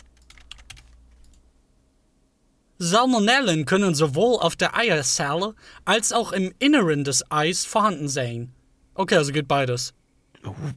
[2.78, 8.52] Salmonellen können sowohl auf der Eierschale als auch im Inneren des Eis vorhanden sein.
[8.94, 9.94] Okay, also geht beides.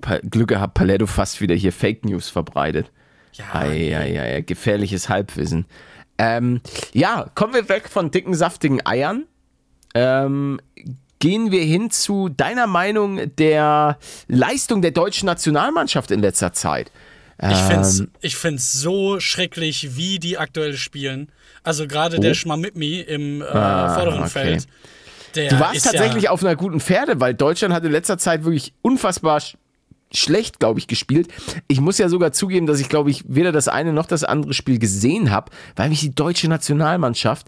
[0.01, 2.91] Pa Glück gehabt, Paletto fast wieder hier Fake News verbreitet.
[3.33, 5.65] Ja, Eieiei, gefährliches Halbwissen.
[6.19, 6.61] Ähm,
[6.93, 9.25] ja, kommen wir weg von dicken, saftigen Eiern.
[9.95, 10.61] Ähm,
[11.19, 16.91] gehen wir hin zu deiner Meinung der Leistung der deutschen Nationalmannschaft in letzter Zeit.
[17.41, 21.29] ich find's, Ähm, ich find's so schrecklich, wie die aktuell spielen.
[21.63, 24.23] Also gerade der Schmamitmi im äh, vorderen Oh.
[24.23, 24.29] Ah, okay.
[24.29, 24.67] Feld.
[25.35, 28.73] Du warst tatsächlich ja, auf einer guten Pferde, weil Deutschland hat in letzter Zeit wirklich
[28.81, 29.55] unfassbar sch
[30.11, 31.27] schlecht, glaube ich, gespielt.
[31.67, 34.55] Ich muss ja sogar zugeben, dass ich, glaube ich, weder das eine noch das andere
[34.55, 37.45] Spiel gesehen habe, weil mich die deutsche Nationalmannschaft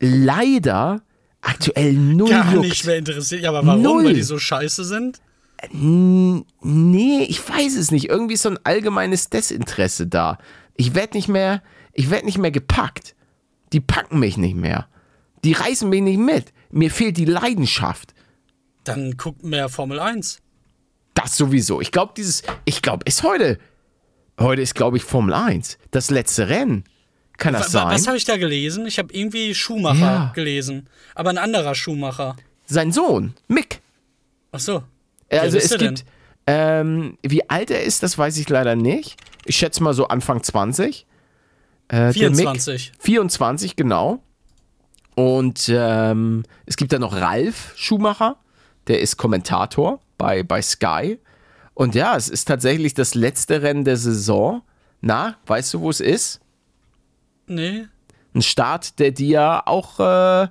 [0.00, 1.02] leider
[1.46, 2.68] aktuell null gar juckt.
[2.68, 3.42] nicht mehr interessiert.
[3.42, 3.82] Ja, aber warum?
[3.82, 4.04] Null.
[4.06, 5.20] Weil die so scheiße sind?
[5.72, 8.08] Nee, ich weiß es nicht.
[8.08, 10.38] Irgendwie ist so ein allgemeines Desinteresse da.
[10.76, 13.14] Ich werde nicht mehr, ich werde nicht mehr gepackt.
[13.72, 14.88] Die packen mich nicht mehr.
[15.44, 16.52] Die reißen mich nicht mit.
[16.70, 18.14] Mir fehlt die Leidenschaft.
[18.84, 20.40] Dann guckt mehr Formel 1.
[21.14, 21.80] Das sowieso.
[21.80, 23.58] Ich glaube, dieses, ich glaube, ist heute,
[24.38, 25.78] heute ist, glaube ich, Formel 1.
[25.90, 26.84] Das letzte Rennen.
[27.38, 28.08] Kann das wa- Was sein?
[28.08, 28.86] habe ich da gelesen?
[28.86, 30.32] Ich habe irgendwie Schumacher Ja.
[30.34, 30.88] gelesen.
[31.14, 32.36] Aber ein anderer Schumacher.
[32.66, 33.80] Sein Sohn, Mick.
[34.52, 34.74] Ach so.
[34.76, 34.84] Also
[35.30, 35.94] Wer ist es er denn?
[35.96, 36.04] gibt,
[36.46, 39.16] ähm, wie alt er ist, das weiß ich leider nicht.
[39.44, 41.06] Ich schätze mal so Anfang 20.
[41.88, 42.92] Äh, der 24.
[42.92, 44.20] Mick, 24, genau.
[45.14, 48.36] Und ähm, es gibt da noch Ralf Schumacher,
[48.86, 51.18] der ist Kommentator bei, bei Sky.
[51.74, 54.62] Und ja, es ist tatsächlich das letzte Rennen der Saison.
[55.00, 56.40] Na, weißt du, wo es ist?
[57.46, 57.86] Nee.
[58.34, 60.48] Ein Staat, der dir auch äh,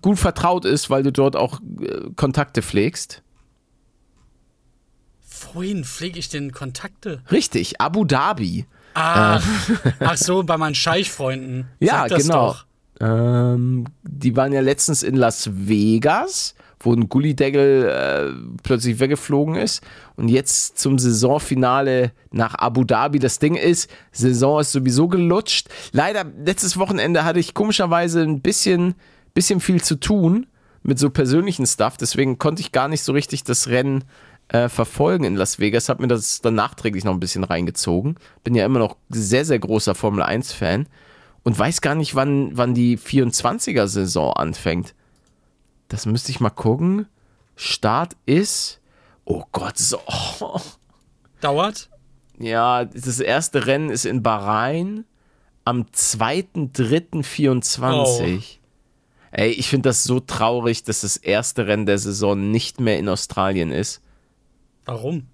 [0.00, 3.22] gut vertraut ist, weil du dort auch äh, Kontakte pflegst.
[5.52, 7.22] Wohin pflege ich denn Kontakte?
[7.30, 8.66] Richtig, Abu Dhabi.
[8.94, 9.40] Ah,
[10.00, 11.68] ach so, bei meinen Scheichfreunden.
[11.80, 11.86] Äh.
[11.86, 12.48] Ja, genau.
[12.48, 12.66] Doch.
[13.00, 19.82] Ähm, die waren ja letztens in Las Vegas, wo ein Gullideckel äh, plötzlich weggeflogen ist.
[20.16, 23.18] Und jetzt zum Saisonfinale nach Abu Dhabi.
[23.18, 25.68] Das Ding ist, Saison ist sowieso gelutscht.
[25.92, 28.94] Leider, letztes Wochenende hatte ich komischerweise ein bisschen,
[29.34, 30.46] bisschen viel zu tun
[30.82, 31.96] mit so persönlichen Stuff.
[31.96, 34.04] Deswegen konnte ich gar nicht so richtig das Rennen
[34.48, 35.88] äh, verfolgen in Las Vegas.
[35.88, 38.16] Hab mir das dann nachträglich noch ein bisschen reingezogen.
[38.44, 40.86] Bin ja immer noch sehr, sehr großer Formel 1-Fan
[41.42, 44.94] und weiß gar nicht, wann, wann die 24er-Saison anfängt.
[45.88, 47.06] Das müsste ich mal gucken.
[47.56, 48.80] Start ist.
[49.24, 49.98] Oh Gott, so.
[50.40, 50.60] Oh.
[51.40, 51.88] Dauert?
[52.38, 55.04] Ja, das erste Rennen ist in Bahrain
[55.64, 58.58] am 2.3.24.
[59.30, 63.08] Ey, ich finde das so traurig, dass das erste Rennen der Saison nicht mehr in
[63.08, 64.02] Australien ist.
[64.84, 65.26] Warum?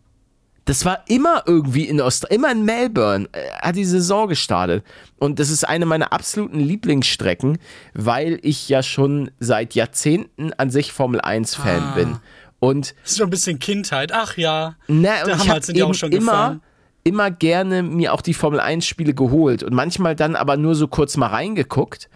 [0.67, 4.85] Das war immer irgendwie in Australien, immer in Melbourne, äh, hat die Saison gestartet.
[5.19, 7.59] Und das ist eine meiner absoluten Lieblingsstrecken,
[7.95, 11.95] weil ich ja schon seit Jahrzehnten an sich Formel 1-Fan Ah.
[11.95, 12.17] bin.
[12.61, 14.13] Und Das ist so ein bisschen Kindheit.
[14.13, 14.77] Ach ja.
[14.87, 16.63] na, und Da ich haben wir habe sind ja auch schon immer, gefahren.
[17.05, 21.17] immer gerne mir auch die Formel 1-Spiele geholt und manchmal dann aber nur so kurz
[21.17, 22.11] mal reingeguckt.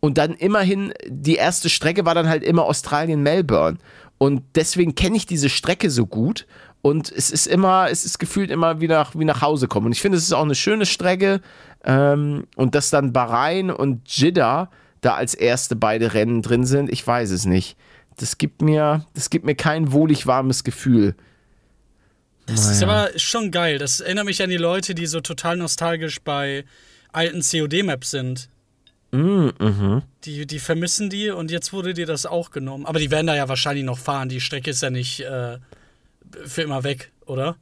[0.00, 3.78] Und dann immerhin, die erste Strecke war dann halt immer Australien-Melbourne.
[4.18, 6.46] Und deswegen kenne ich diese Strecke so gut.
[6.82, 9.86] Und es ist immer, es ist gefühlt immer wie nach, wie nach Hause kommen.
[9.86, 11.40] Und ich finde, es ist auch eine schöne Strecke.
[11.84, 17.06] Ähm, und dass dann Bahrain und Jeddah da als erste beide Rennen drin sind, ich
[17.06, 17.76] weiß es nicht.
[18.16, 21.14] Das gibt mir, das gibt mir kein wohlig warmes Gefühl.
[22.46, 23.78] Das ist aber schon geil.
[23.78, 26.64] Das erinnert mich an die Leute, die so total nostalgisch bei
[27.12, 28.48] alten COD-Maps sind.
[29.10, 30.02] Mm, mhm.
[30.24, 32.86] Die, die vermissen die und jetzt wurde dir das auch genommen.
[32.86, 34.28] Aber die werden da ja wahrscheinlich noch fahren.
[34.28, 35.58] Die Strecke ist ja nicht äh,
[36.44, 37.56] für immer weg, oder?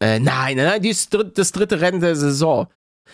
[0.00, 2.68] Äh, nein, nein, nein, die ist dritt, das dritte Rennen der Saison.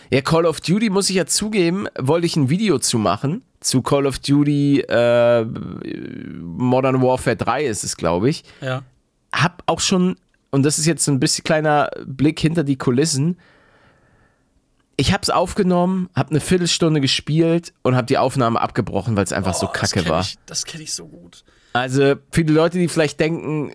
[0.09, 3.43] Ja, Call of Duty, muss ich ja zugeben, wollte ich ein Video zu machen.
[3.59, 5.45] Zu Call of Duty äh,
[6.41, 8.43] Modern Warfare 3 ist es, glaube ich.
[8.61, 8.83] Ja.
[9.33, 10.15] Hab auch schon,
[10.49, 13.37] und das ist jetzt so ein bisschen kleiner Blick hinter die Kulissen.
[14.97, 19.53] Ich hab's aufgenommen, hab eine Viertelstunde gespielt und hab die Aufnahme abgebrochen, weil es einfach
[19.53, 20.21] so Oh, das kacke kenn war.
[20.21, 21.43] Ich, das kenne ich so gut.
[21.73, 23.73] Also für die Leute, die vielleicht denken, äh,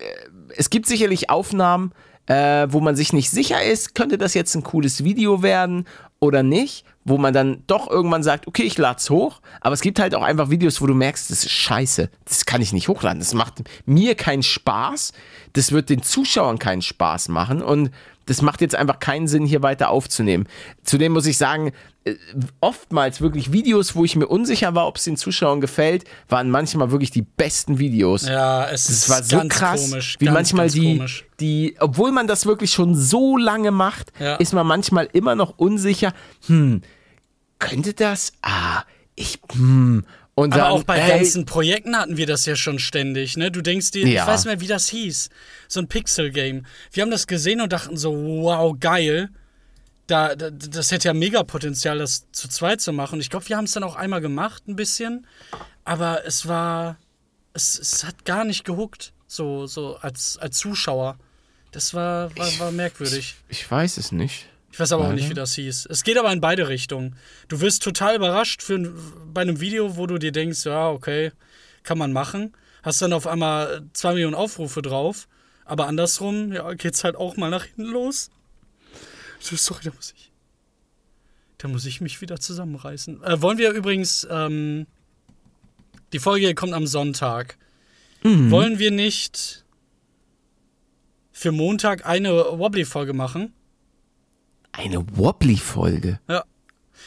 [0.56, 1.92] es gibt sicherlich Aufnahmen,
[2.26, 5.86] äh, wo man sich nicht sicher ist, könnte das jetzt ein cooles Video werden
[6.18, 9.80] oder nicht, wo man dann doch irgendwann sagt, okay, ich lade es hoch, aber es
[9.80, 12.88] gibt halt auch einfach Videos, wo du merkst, das ist scheiße, das kann ich nicht
[12.88, 15.12] hochladen, das macht mir keinen Spaß,
[15.56, 17.90] das wird den Zuschauern keinen Spaß machen und
[18.26, 20.48] das macht jetzt einfach keinen Sinn, hier weiter aufzunehmen.
[20.82, 21.70] Zudem muss ich sagen,
[22.04, 22.16] äh,
[22.60, 26.90] oftmals wirklich Videos, wo ich mir unsicher war, ob es den Zuschauern gefällt, waren manchmal
[26.90, 28.26] wirklich die besten Videos.
[28.26, 30.16] Ja, es Das ist war so krass, komisch.
[30.18, 31.24] wie ganz, manchmal ganz die, Komisch.
[31.38, 34.34] die, obwohl man das wirklich schon so lange macht, Ja.
[34.36, 36.12] ist man manchmal immer noch unsicher.
[36.48, 36.82] Hm,
[37.60, 38.32] könnte das?
[38.42, 38.82] Ah,
[39.14, 40.04] ich, hm.
[40.38, 43.50] Und Aber dann, auch bei ey, ganzen Projekten hatten wir das ja schon ständig, ne?
[43.50, 44.26] Du denkst dir, ich Ja.
[44.26, 45.30] weiß nicht mehr, wie das hieß.
[45.66, 46.66] So ein Pixel-Game.
[46.92, 49.30] Wir haben das gesehen und dachten so, wow, geil.
[50.06, 53.18] Da, da, das hätte ja mega Potenzial, das zu zweit zu machen.
[53.18, 55.26] Ich glaube, wir haben es dann auch einmal gemacht, ein bisschen.
[55.84, 56.98] Aber es war.
[57.54, 61.16] Es, es hat gar nicht gehuckt, so, so als, als Zuschauer.
[61.72, 63.36] Das war, war, war merkwürdig.
[63.48, 64.46] ich weiß es nicht.
[64.72, 65.86] Ich weiß aber auch nicht, wie das hieß.
[65.86, 67.16] Es geht aber in beide Richtungen.
[67.48, 68.92] Du wirst total überrascht für,
[69.32, 71.32] bei einem Video, wo du dir denkst, ja, okay,
[71.82, 72.52] kann man machen.
[72.82, 75.28] Hast dann auf einmal zwei Millionen Aufrufe drauf.
[75.64, 78.30] Aber andersrum, ja, geht's halt auch mal nach hinten los.
[79.40, 80.30] So, Sorry, da muss ich.
[81.58, 83.22] Da muss ich mich wieder zusammenreißen.
[83.22, 84.86] Äh, wollen wir übrigens, ähm,
[86.12, 87.56] die Folge kommt am Sonntag.
[88.50, 89.64] Wollen wir nicht
[91.30, 93.52] für Montag eine Wobbly-Folge machen?
[94.76, 96.20] Eine Wobbly-Folge.
[96.28, 96.44] Ja.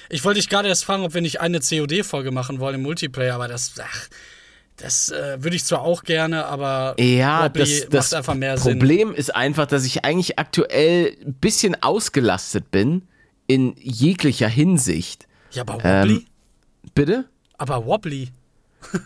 [0.10, 3.36] Ich wollte dich gerade erst fragen, ob wir nicht eine COD-Folge machen wollen im Multiplayer,
[3.36, 4.08] aber das, ach,
[4.78, 8.58] das äh, würde ich zwar auch gerne, aber Ja, Wobbly das, das macht einfach mehr
[8.58, 8.80] Sinn.
[8.80, 13.04] Problem ist einfach, dass ich eigentlich aktuell ein bisschen ausgelastet bin
[13.46, 15.28] in jeglicher Hinsicht.
[15.52, 16.16] Ja, aber Wobbly?
[16.16, 16.26] Ähm,
[16.96, 17.26] Bitte?
[17.58, 18.30] aber Wobbly.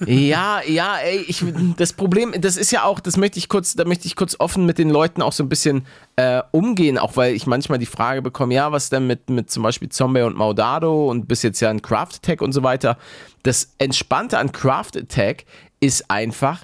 [0.06, 1.44] Ja, ja, ey, ich,
[1.78, 4.66] das Problem, das ist ja auch, das möchte ich kurz, da möchte ich kurz offen
[4.66, 8.22] mit den Leuten auch so ein bisschen äh, umgehen, auch weil ich manchmal die Frage
[8.22, 11.70] bekomme, ja, was denn mit, mit zum Beispiel Zombie und Maudado und bis jetzt ja
[11.70, 12.98] ein Craft Attack und so weiter.
[13.44, 15.46] Das Entspannte an Craft Attack
[15.80, 16.64] ist einfach,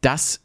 [0.00, 0.40] dass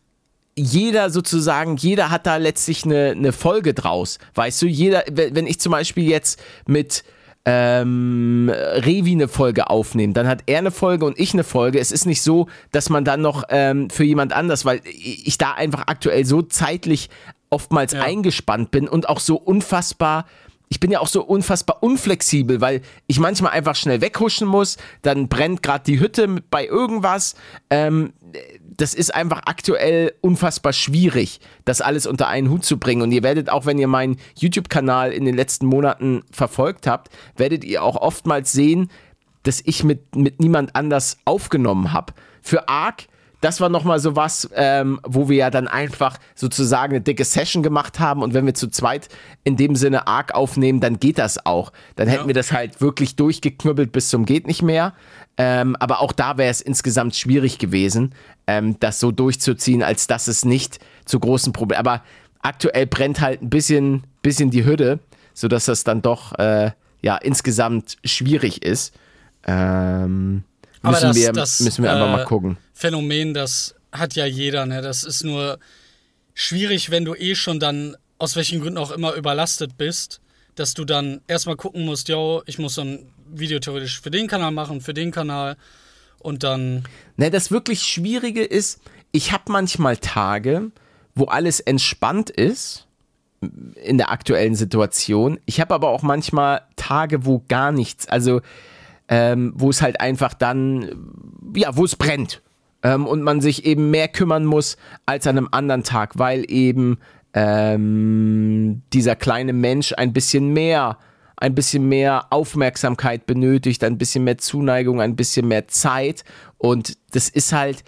[0.56, 4.19] jeder sozusagen, jeder hat da letztlich eine, eine Folge draus.
[4.36, 7.04] Weißt du, jeder, wenn wenn ich zum Beispiel jetzt mit
[7.45, 11.80] ähm, Revi eine Folge aufnehme, dann hat er eine Folge und ich eine Folge.
[11.80, 15.54] Es ist nicht so, dass man dann noch ähm, für jemand anders, weil ich da
[15.54, 17.10] einfach aktuell so zeitlich
[17.49, 18.04] oftmals Ja.
[18.04, 20.25] eingespannt bin und auch so unfassbar
[20.71, 25.27] ich bin ja auch so unfassbar unflexibel, weil ich manchmal einfach schnell weghuschen muss, dann
[25.27, 27.36] brennt gerade die Hütte bei irgendwas.
[27.69, 28.13] Ähm,
[28.62, 33.01] das ist einfach aktuell unfassbar schwierig, das alles unter einen Hut zu bringen.
[33.01, 37.65] Und ihr werdet auch, wenn ihr meinen YouTube-Kanal in den letzten Monaten verfolgt habt, werdet
[37.65, 38.89] ihr auch oftmals sehen,
[39.43, 42.13] dass ich mit, mit niemand anders aufgenommen habe.
[42.41, 43.07] Für Ark,
[43.41, 47.63] das war nochmal so was, ähm, wo wir ja dann einfach sozusagen eine dicke Session
[47.63, 49.10] gemacht haben und wenn wir zu zweit
[49.43, 51.71] in dem Sinne Ark aufnehmen, dann geht das auch.
[51.95, 52.27] Dann hätten Ja.
[52.27, 54.93] wir das halt wirklich durchgeknüppelt bis zum geht nicht mehr.
[55.38, 58.13] Ähm, aber auch da wäre es insgesamt schwierig gewesen,
[58.47, 61.80] ähm, das so durchzuziehen, als dass es nicht zu großen Problemen.
[61.80, 62.04] Aber
[62.41, 64.99] aktuell brennt halt ein bisschen, bisschen die Hütte,
[65.34, 68.93] sodass das dann doch äh, ja insgesamt schwierig ist.
[69.47, 70.43] Ähm,
[70.82, 72.58] Aber müssen, das- wir, das, müssen wir einfach äh, mal gucken.
[72.74, 74.82] Phänomen, das hat ja jeder, ne?
[74.82, 75.60] Das ist nur
[76.34, 80.22] schwierig, wenn du eh schon dann, aus welchen Gründen auch immer, überlastet bist,
[80.56, 84.28] dass du dann erstmal gucken musst, yo, ich muss so ein Video theoretisch für den
[84.28, 85.56] Kanal machen, für den Kanal
[86.20, 86.84] und dann.
[87.17, 88.80] Ne, das wirklich Schwierige ist,
[89.12, 90.72] ich habe manchmal Tage,
[91.15, 92.88] wo alles entspannt ist
[93.84, 95.39] in der aktuellen Situation.
[95.46, 98.41] Ich habe aber auch manchmal Tage, wo gar nichts, also
[99.12, 100.89] ähm, wo es halt einfach dann,
[101.53, 102.41] ja, wo es brennt.
[102.82, 106.97] Ähm, und man sich eben mehr kümmern muss als an einem anderen Tag, weil eben
[107.34, 110.97] ähm, dieser kleine Mensch ein bisschen mehr,
[111.36, 116.24] ein bisschen mehr Aufmerksamkeit benötigt, ein bisschen mehr Zuneigung, ein bisschen mehr Zeit.
[116.57, 117.84] Und das ist halt,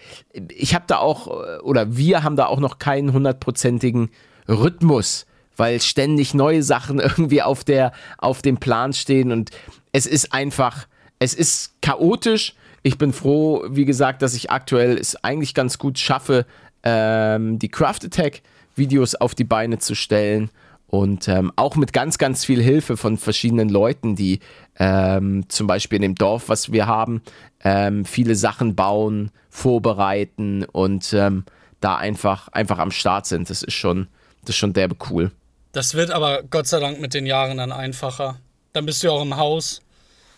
[0.49, 1.27] ich habe da auch,
[1.63, 4.09] oder wir haben da auch noch keinen hundertprozentigen
[4.49, 9.51] Rhythmus, weil ständig neue Sachen irgendwie auf, der, auf dem Plan stehen und
[9.93, 10.87] es ist einfach,
[11.23, 12.53] es ist chaotisch.
[12.81, 16.45] Ich bin froh, wie gesagt, dass ich aktuell es eigentlich ganz gut schaffe,
[16.83, 18.41] ähm, die Craft Attack
[18.75, 20.49] Videos auf die Beine zu stellen
[20.87, 24.39] und ähm, auch mit ganz, ganz viel Hilfe von verschiedenen Leuten, die
[24.77, 27.21] ähm, zum Beispiel in dem Dorf, was wir haben,
[27.63, 31.45] ähm, viele Sachen bauen, vorbereiten und ähm,
[31.79, 33.49] da einfach, einfach am Start sind.
[33.49, 34.07] Das ist schon,
[34.41, 35.31] das ist schon derbe cool.
[35.71, 38.39] Das wird aber Gott sei Dank mit den Jahren dann einfacher.
[38.73, 39.81] Dann bist du ja auch im Haus.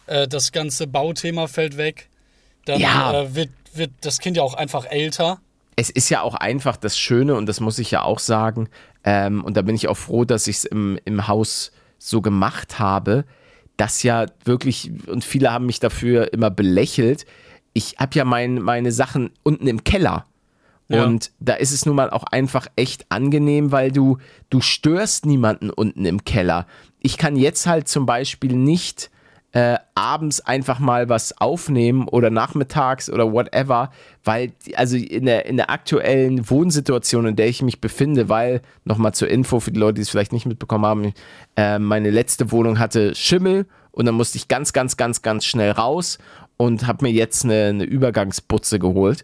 [0.07, 2.09] Äh, das ganze Bauthema fällt weg.
[2.65, 3.21] Dann Ja.
[3.23, 5.39] äh, wird, wird das Kind ja auch einfach älter.
[5.77, 8.69] es ist ja auch einfach das Schöne und das muss ich ja auch sagen.
[9.03, 12.79] Ähm, und da bin ich auch froh, dass ich es im, im Haus so gemacht
[12.79, 13.25] habe,
[13.77, 17.25] dass ja wirklich, und viele haben mich dafür immer belächelt,
[17.73, 20.25] ich habe ja mein, meine Sachen unten im Keller.
[20.87, 21.03] Ja.
[21.03, 24.17] Und da ist es nun mal auch einfach echt angenehm, weil du,
[24.49, 26.67] du störst niemanden unten im Keller.
[27.01, 29.09] Ich kann jetzt halt zum Beispiel nicht
[29.55, 33.89] äh, abends einfach mal was aufnehmen oder nachmittags oder whatever,
[34.25, 39.13] weil, also in der, in der aktuellen Wohnsituation, in der ich mich befinde, weil, nochmal
[39.13, 41.13] zur Info für die Leute, die es vielleicht nicht mitbekommen haben,
[41.55, 45.71] äh, meine letzte Wohnung hatte Schimmel und dann musste ich ganz, ganz, ganz, ganz schnell
[45.71, 46.17] raus
[46.57, 49.23] und habe mir jetzt eine, eine Übergangsputze geholt.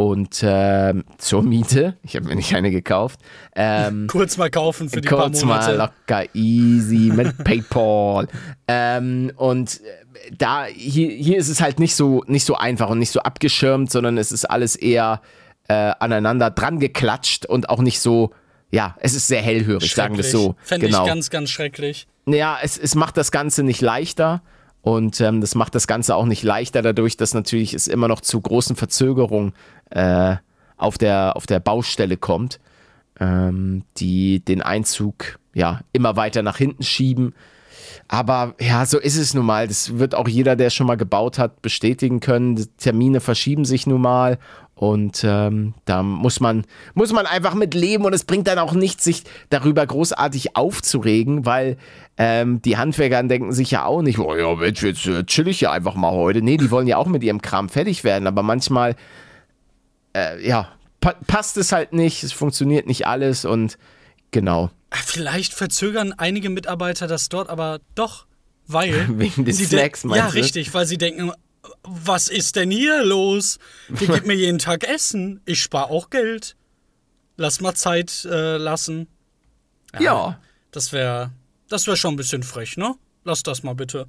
[0.00, 3.20] Und ähm, zur Miete, ich habe mir nicht eine gekauft,
[3.54, 5.76] ähm, Kurz mal kaufen für die paar kurz mal Monate.
[5.76, 8.26] locker easy mit Paypal.
[8.66, 12.98] ähm, und äh, da, hier, hier ist es halt nicht so, nicht so einfach und
[12.98, 15.20] nicht so abgeschirmt, sondern es ist alles eher
[15.68, 18.30] äh, aneinander dran geklatscht und auch nicht so,
[18.70, 20.56] ja, es ist sehr hellhörig, sagen wir es so.
[20.62, 21.02] Fände genau.
[21.02, 22.08] ich ganz, ganz schrecklich.
[22.24, 24.40] Ja, es, es macht das Ganze nicht leichter
[24.82, 28.20] und ähm, das macht das Ganze auch nicht leichter dadurch, dass natürlich es immer noch
[28.20, 29.52] zu großen Verzögerungen
[29.90, 30.36] äh,
[30.76, 32.60] auf, der, auf der Baustelle kommt,
[33.18, 37.34] ähm, die den Einzug ja immer weiter nach hinten schieben.
[38.08, 39.68] Aber ja, so ist es nun mal.
[39.68, 42.56] Das wird auch jeder, der schon mal gebaut hat, bestätigen können.
[42.56, 44.38] Die Termine verschieben sich nun mal.
[44.74, 46.64] Und ähm, da muss man,
[46.94, 48.04] muss man einfach mit leben.
[48.04, 51.76] Und es bringt dann auch nichts, sich darüber großartig aufzuregen, weil
[52.16, 55.60] ähm, die Handwerker denken sich ja auch nicht, oh ja, Mensch, jetzt äh, chill ich
[55.60, 56.42] ja einfach mal heute.
[56.42, 58.26] Nee, die wollen ja auch mit ihrem Kram fertig werden.
[58.26, 58.96] Aber manchmal,
[60.14, 62.22] äh, ja, pa passt es halt nicht.
[62.22, 63.44] Es funktioniert nicht alles.
[63.44, 63.78] Und
[64.30, 64.70] genau.
[64.92, 68.26] Vielleicht verzögern einige Mitarbeiter das dort aber doch,
[68.66, 69.06] weil.
[69.18, 70.38] Wegen den sie de- Snacks, meinst Ja, du?
[70.38, 71.32] richtig, weil sie denken,
[71.82, 73.58] was ist denn hier los?
[73.88, 75.40] Die gibt mir jeden Tag Essen.
[75.46, 76.56] Ich spare auch Geld.
[77.36, 79.06] Lass mal Zeit äh, lassen.
[79.98, 80.38] Ja.
[80.72, 81.30] Das wäre
[81.68, 82.94] das wär schon ein bisschen frech, ne?
[83.24, 84.06] Lasst das mal bitte.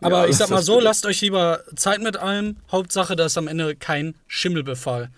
[0.00, 0.84] Aber Ja, ich sag mal so, bitte.
[0.84, 2.56] lasst euch lieber Zeit mit allem.
[2.72, 5.10] Hauptsache, da ist am Ende kein Schimmelbefall.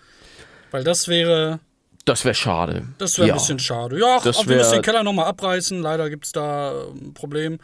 [0.71, 1.59] Weil das wäre,
[2.05, 2.83] Das wäre schade.
[2.97, 3.33] das wäre ja.
[3.33, 3.99] ein bisschen schade.
[3.99, 5.81] Ja, Das aber wir müssen wär- den Keller nochmal abreißen.
[5.81, 7.59] Leider gibt es da ein Problem.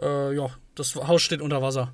[0.00, 1.92] Äh, ja, das Haus steht unter Wasser.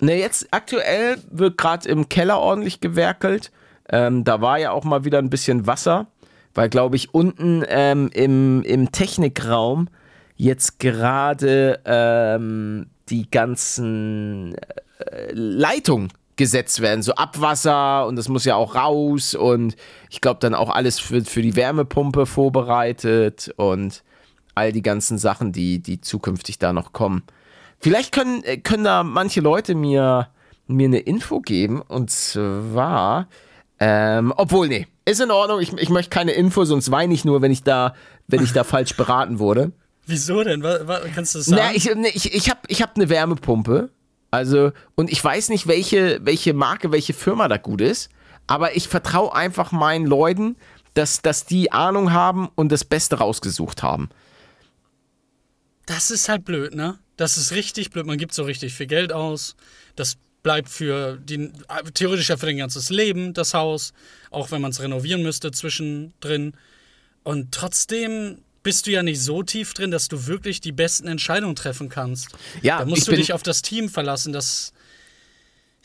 [0.00, 3.50] Ne, jetzt aktuell wird gerade im Keller ordentlich gewerkelt.
[3.88, 6.06] Ähm, da war ja auch mal wieder ein bisschen Wasser,
[6.54, 9.88] weil, glaube ich, unten ähm, im, im Technikraum
[10.36, 14.54] jetzt gerade ähm, die ganzen
[14.98, 19.76] äh, Leitungen gesetzt werden, so Abwasser und das muss ja auch raus und
[20.08, 24.02] ich glaube dann auch alles für, für die Wärmepumpe vorbereitet und
[24.54, 27.22] all die ganzen Sachen, die, die zukünftig da noch kommen.
[27.78, 30.28] Vielleicht können, äh, können da manche Leute mir,
[30.66, 33.28] mir eine Info geben und zwar,
[33.78, 37.40] ähm, obwohl, nee, ist in Ordnung, ich, ich möchte keine Info, sonst weine ich nur,
[37.42, 37.94] wenn ich da,
[38.26, 39.72] wenn ich da falsch beraten wurde.
[40.06, 40.62] Wieso denn?
[40.62, 41.62] Wa- wa- kannst du das sagen?
[41.64, 43.90] Na, ich, ich, ich habe ich hab eine Wärmepumpe.
[44.30, 48.10] Also, und ich weiß nicht, welche, welche Marke, welche Firma da gut ist.
[48.46, 50.56] Aber ich vertraue einfach meinen Leuten,
[50.94, 54.08] dass, dass die Ahnung haben und das Beste rausgesucht haben.
[55.86, 56.98] Das ist halt blöd, ne?
[57.16, 58.06] Das ist richtig blöd.
[58.06, 59.56] Man gibt so richtig viel Geld aus.
[59.96, 61.52] Das bleibt für die,
[61.94, 63.92] theoretisch ja für dein ganzes Leben, das Haus.
[64.30, 66.52] Auch wenn man es renovieren müsste zwischendrin.
[67.22, 71.56] Und trotzdem bist du ja nicht so tief drin, dass du wirklich die besten Entscheidungen
[71.56, 72.28] treffen kannst.
[72.60, 74.34] Ja, da musst du dich auf das Team verlassen.
[74.34, 74.74] Das,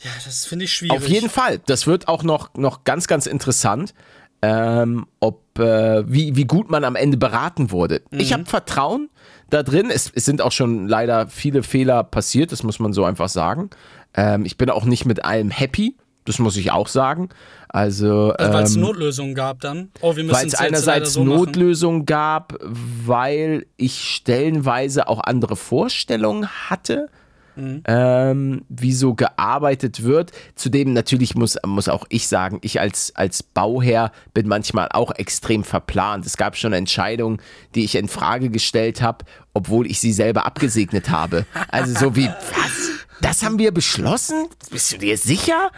[0.00, 0.94] ja, das finde ich schwierig.
[0.94, 1.62] Auf jeden Fall.
[1.64, 3.94] Das wird auch noch, noch ganz, ganz interessant,
[4.42, 8.02] ähm, ob, äh, wie, wie gut man am Ende beraten wurde.
[8.10, 9.08] Ich habe Vertrauen
[9.48, 9.88] da drin.
[9.88, 13.70] Es, es sind auch schon leider viele Fehler passiert, das muss man so einfach sagen.
[14.12, 17.28] Ähm, ich bin auch nicht mit allem happy, das muss ich auch sagen.
[17.68, 19.90] Also, Also, weil es ähm, Notlösungen gab dann.
[20.00, 21.36] Oh, weil es einerseits so machen.
[21.36, 27.08] Notlösungen gab, weil ich stellenweise auch andere Vorstellungen hatte.
[27.56, 30.32] ähm, wie so gearbeitet wird.
[30.56, 35.62] Zudem natürlich muss, muss auch ich sagen, ich als, als Bauherr bin manchmal auch extrem
[35.62, 36.26] verplant.
[36.26, 37.40] Es gab schon Entscheidungen,
[37.76, 41.46] die ich in Frage gestellt habe, obwohl ich sie selber abgesegnet habe.
[41.68, 42.90] Also so wie, was?
[43.20, 44.48] Das haben wir beschlossen?
[44.72, 45.70] Bist du dir sicher?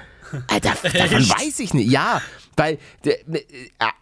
[0.48, 1.30] Alter, davon Echt?
[1.30, 1.90] weiß ich nicht.
[1.90, 2.20] Ja,
[2.56, 3.44] weil äh, äh,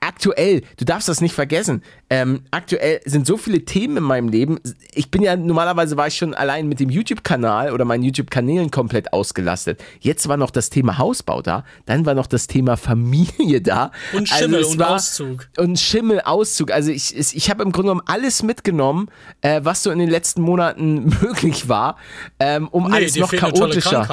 [0.01, 4.61] aktuell, du darfst das nicht vergessen, ähm, aktuell sind so viele Themen in meinem Leben.
[4.93, 9.13] Ich bin ja, normalerweise war ich schon allein mit dem YouTube-Kanal oder meinen YouTube-Kanälen komplett
[9.13, 9.83] ausgelastet.
[10.01, 13.91] Jetzt war noch das Thema Hausbau da, dann war noch das Thema Familie da.
[14.13, 15.49] Und Schimmel es und Auszug.
[15.57, 16.71] Und Schimmel-Auszug.
[16.71, 19.09] Also ich, ich, habe im Grunde genommen alles mitgenommen,
[19.41, 21.97] äh, was so in den letzten Monaten möglich war,
[22.39, 24.07] ähm, um Nee, alles noch chaotischer.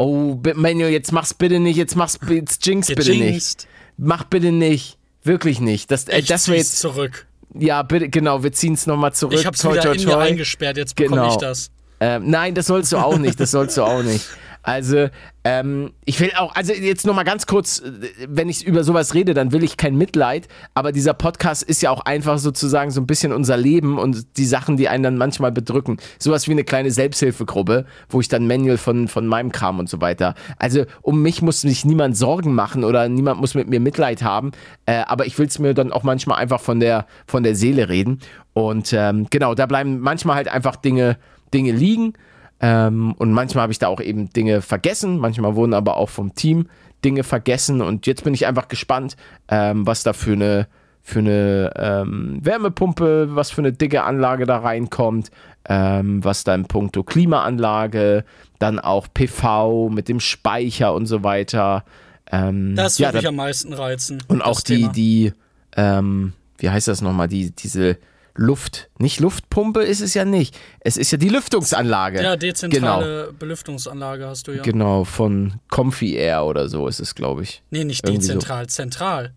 [0.00, 3.66] Oh, Manuel, jetzt mach's bitte nicht, jetzt mach's jetzt jinx bitte nicht.
[3.96, 4.96] Mach bitte nicht.
[5.24, 5.90] Wirklich nicht.
[5.90, 6.78] Das, äh, Ich das wäre jetzt.
[6.78, 7.26] zurück.
[7.58, 9.34] Ja, bitte, genau, wir ziehen's nochmal zurück.
[9.36, 10.22] Ich hab's Toi, wieder toi, in mir toi.
[10.22, 11.32] eingesperrt, jetzt bekomme Genau.
[11.32, 11.72] ich das.
[11.98, 13.40] Ähm, nein, das sollst du auch nicht.
[13.40, 14.24] Das sollst du auch nicht.
[14.62, 15.08] Also,
[15.44, 19.34] ähm, ich will auch, also jetzt nochmal ganz kurz, äh, wenn ich über sowas rede,
[19.34, 23.06] dann will ich kein Mitleid, aber dieser Podcast ist ja auch einfach sozusagen so ein
[23.06, 25.98] bisschen unser Leben und die Sachen, die einen dann manchmal bedrücken.
[26.18, 30.00] Sowas wie eine kleine Selbsthilfegruppe, wo ich dann Manual von, von meinem Kram und so
[30.00, 30.34] weiter.
[30.58, 34.52] Also, um mich muss sich niemand Sorgen machen oder niemand muss mit mir Mitleid haben,
[34.86, 37.88] äh, aber ich will es mir dann auch manchmal einfach von der, von der Seele
[37.88, 38.20] reden.
[38.52, 41.16] Und ähm, genau, da bleiben manchmal halt einfach Dinge,
[41.54, 42.14] Dinge liegen.
[42.60, 46.34] Ähm, und manchmal habe ich da auch eben Dinge vergessen, manchmal wurden aber auch vom
[46.34, 46.66] Team
[47.04, 47.80] Dinge vergessen.
[47.80, 49.16] Und jetzt bin ich einfach gespannt,
[49.48, 50.66] ähm, was da für eine,
[51.00, 55.30] für eine ähm, Wärmepumpe, was für eine dicke Anlage da reinkommt,
[55.68, 58.24] ähm, was da in puncto Klimaanlage,
[58.58, 61.84] dann auch PV mit dem Speicher und so weiter.
[62.32, 64.22] Ähm, Das ja, würde mich da- am meisten reizen.
[64.28, 64.92] und auch die, Thema.
[64.92, 65.32] die,
[65.76, 67.96] ähm, wie heißt das nochmal, die, diese
[68.40, 70.56] Luft, nicht Luftpumpe ist es ja nicht.
[70.78, 72.18] Es ist ja die Lüftungsanlage.
[72.18, 72.36] Ja, Genau.
[72.36, 74.62] dezentrale Belüftungsanlage hast du ja.
[74.62, 77.62] Genau, von Comfy Air oder so ist es, glaube ich.
[77.70, 78.32] Nee, nicht Irgendwie so.
[78.34, 79.34] dezentral, zentral.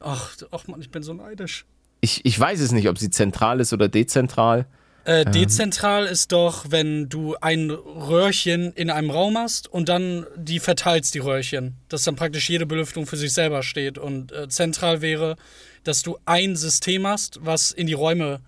[0.00, 1.66] Ach, ach man, ich bin so neidisch.
[2.00, 4.66] Ich, ich weiß es nicht, ob sie zentral ist oder dezentral.
[5.04, 5.32] Äh, Ähm.
[5.32, 11.14] dezentral ist doch, wenn du ein Röhrchen in einem Raum hast und dann die verteilst,
[11.14, 11.76] die Röhrchen.
[11.88, 13.98] Dass dann praktisch jede Belüftung für sich selber steht.
[13.98, 15.36] Und äh, zentral wäre,
[15.84, 18.40] dass du ein System hast, was in die Räume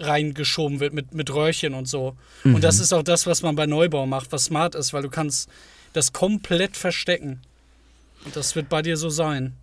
[0.00, 2.16] reingeschoben wird mit, mit Röhrchen und so.
[2.44, 2.60] Und Mhm.
[2.60, 5.48] das ist auch das, was man bei Neubau macht, was smart ist, weil du kannst
[5.92, 7.40] das komplett verstecken.
[8.24, 9.54] Und das wird bei dir so sein.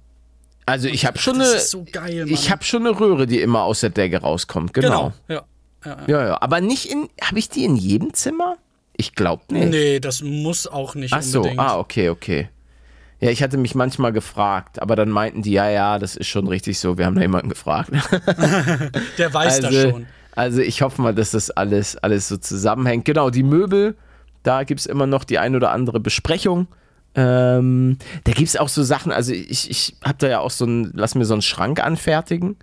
[0.66, 2.34] Also ich habe schon eine, so geil, Mann.
[2.34, 4.74] ich habe schon eine Röhre, die immer aus der Decke rauskommt.
[4.74, 5.12] Genau.
[5.28, 5.42] Genau.
[5.42, 5.46] Ja.
[5.84, 6.08] Ja, ja.
[6.08, 6.42] Ja, ja.
[6.42, 8.58] Aber nicht in, habe ich die in jedem Zimmer?
[8.96, 9.70] Ich glaube nicht.
[9.70, 11.60] Nee, das muss auch nicht Ach so, unbedingt.
[11.60, 12.50] ah, okay, okay.
[13.22, 16.47] Ja, ich hatte mich manchmal gefragt, aber dann meinten die, ja, ja, das ist schon
[16.47, 17.91] richtig so, wir haben da jemanden gefragt.
[19.19, 20.07] Der weiß das also, schon.
[20.32, 23.05] also ich hoffe mal, dass das alles, alles so zusammenhängt.
[23.05, 23.95] Genau, die Möbel,
[24.41, 26.67] da gibt es immer noch die ein oder andere Besprechung.
[27.13, 30.65] Ähm, da gibt es auch so Sachen, also ich, ich habe da ja auch so
[30.65, 32.57] ein, lass mir so einen Schrank anfertigen.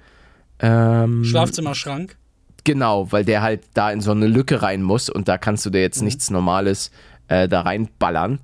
[0.58, 2.16] Ähm, Schlafzimmerschrank.
[2.64, 5.70] Genau, weil der halt da in so eine Lücke rein muss und da kannst du
[5.70, 6.90] dir jetzt nichts Normales
[7.28, 8.40] äh, da reinballern.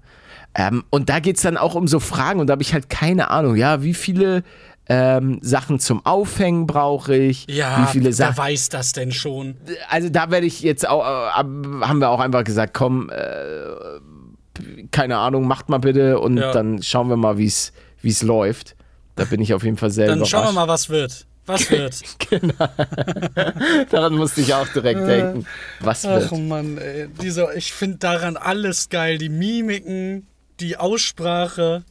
[0.55, 2.88] Ähm, und da geht es dann auch um so Fragen und da habe ich halt
[2.88, 4.44] keine Ahnung, ja, wie viele
[4.88, 7.46] ähm, Sachen zum Aufhängen brauche ich?
[7.48, 8.36] Ja, wie viele wer Sachen?
[8.36, 9.57] weiß das denn schon?
[9.88, 15.16] Also da werde ich jetzt auch, äh, haben wir auch einfach gesagt, komm, äh, keine
[15.18, 16.52] Ahnung, macht mal bitte und Ja.
[16.52, 18.76] dann schauen wir mal, wie es läuft.
[19.16, 20.32] Da bin ich auf jeden Fall sehr Dann überrascht.
[20.32, 21.26] schauen wir mal, was wird.
[21.46, 22.00] Was wird?
[23.90, 25.46] Daran musste ich auch direkt denken.
[25.80, 26.30] Was wird?
[26.32, 27.09] Ach Mann, ey.
[27.20, 29.18] Diese, ich finde daran alles geil.
[29.18, 30.26] Die Mimiken,
[30.64, 31.84] die Aussprache,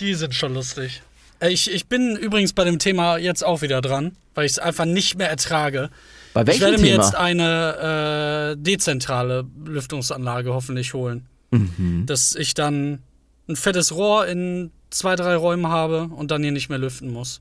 [0.00, 1.02] die sind schon lustig.
[1.40, 4.58] Äh, Ich, ich bin übrigens bei dem Thema jetzt auch wieder dran, weil ich es
[4.58, 5.90] einfach nicht mehr ertrage.
[6.34, 7.02] Bei Ich welchem werde mir Thema?
[7.02, 11.26] jetzt eine äh, dezentrale Lüftungsanlage hoffentlich holen.
[11.50, 12.04] Mhm.
[12.06, 13.02] Dass ich dann
[13.48, 17.40] ein fettes Rohr in zwei, drei Räumen habe und dann hier nicht mehr lüften muss.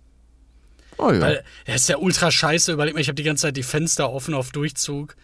[0.97, 1.21] oh ja.
[1.21, 2.71] Weil er ist ja ultra scheiße.
[2.73, 5.15] Überleg mal, ich habe die ganze Zeit die Fenster offen auf Durchzug.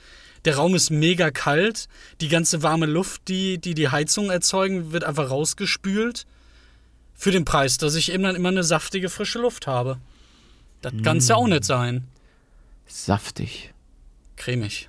[0.47, 1.89] Der Raum ist mega kalt.
[2.21, 6.25] Die ganze warme Luft, die die, die Heizung erzeugen, wird einfach rausgespült.
[7.13, 9.97] Für den Preis, dass ich eben dann immer eine saftige, frische Luft habe.
[10.81, 12.05] Das kann ja auch nicht sein.
[12.87, 13.73] Saftig.
[14.37, 14.87] Cremig.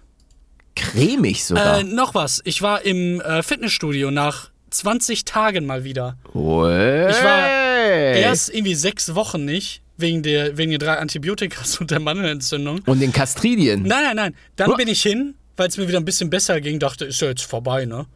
[0.76, 1.80] Cremig sogar.
[1.80, 2.40] Äh, noch was.
[2.44, 6.18] Ich war im äh, Fitnessstudio nach 20 Tagen mal wieder.
[6.34, 7.10] Hey.
[7.10, 11.98] Ich war Erst irgendwie sechs Wochen nicht, wegen der, wegen der drei Antibiotikas und der
[11.98, 12.80] Mandelentzündung.
[12.86, 13.82] Und den Kastridien.
[13.82, 14.36] Nein, nein, nein.
[14.54, 17.28] Dann bin ich hin, weil es mir wieder ein bisschen besser ging, dachte, ist ja
[17.28, 18.06] jetzt vorbei, ne?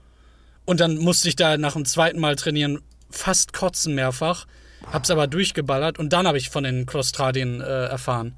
[0.64, 2.80] Und dann musste ich da nach dem zweiten Mal trainieren
[3.10, 4.46] fast kotzen mehrfach,
[4.90, 8.34] hab's aber durchgeballert und dann habe ich von den Clostradien äh, erfahren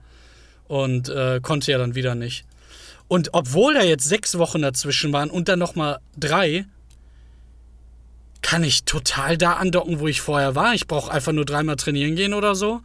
[0.67, 2.45] und äh, konnte ja dann wieder nicht.
[3.07, 6.65] Und obwohl da jetzt sechs Wochen dazwischen waren und dann nochmal drei,
[8.41, 10.75] kann ich total da andocken, wo ich vorher war.
[10.75, 12.81] Ich brauche einfach nur dreimal trainieren gehen oder so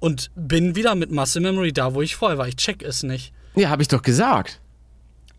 [0.00, 2.48] und bin wieder mit Muscle Memory da, wo ich vorher war.
[2.48, 3.32] Ich check es nicht.
[3.54, 4.60] Ja, habe ich doch gesagt.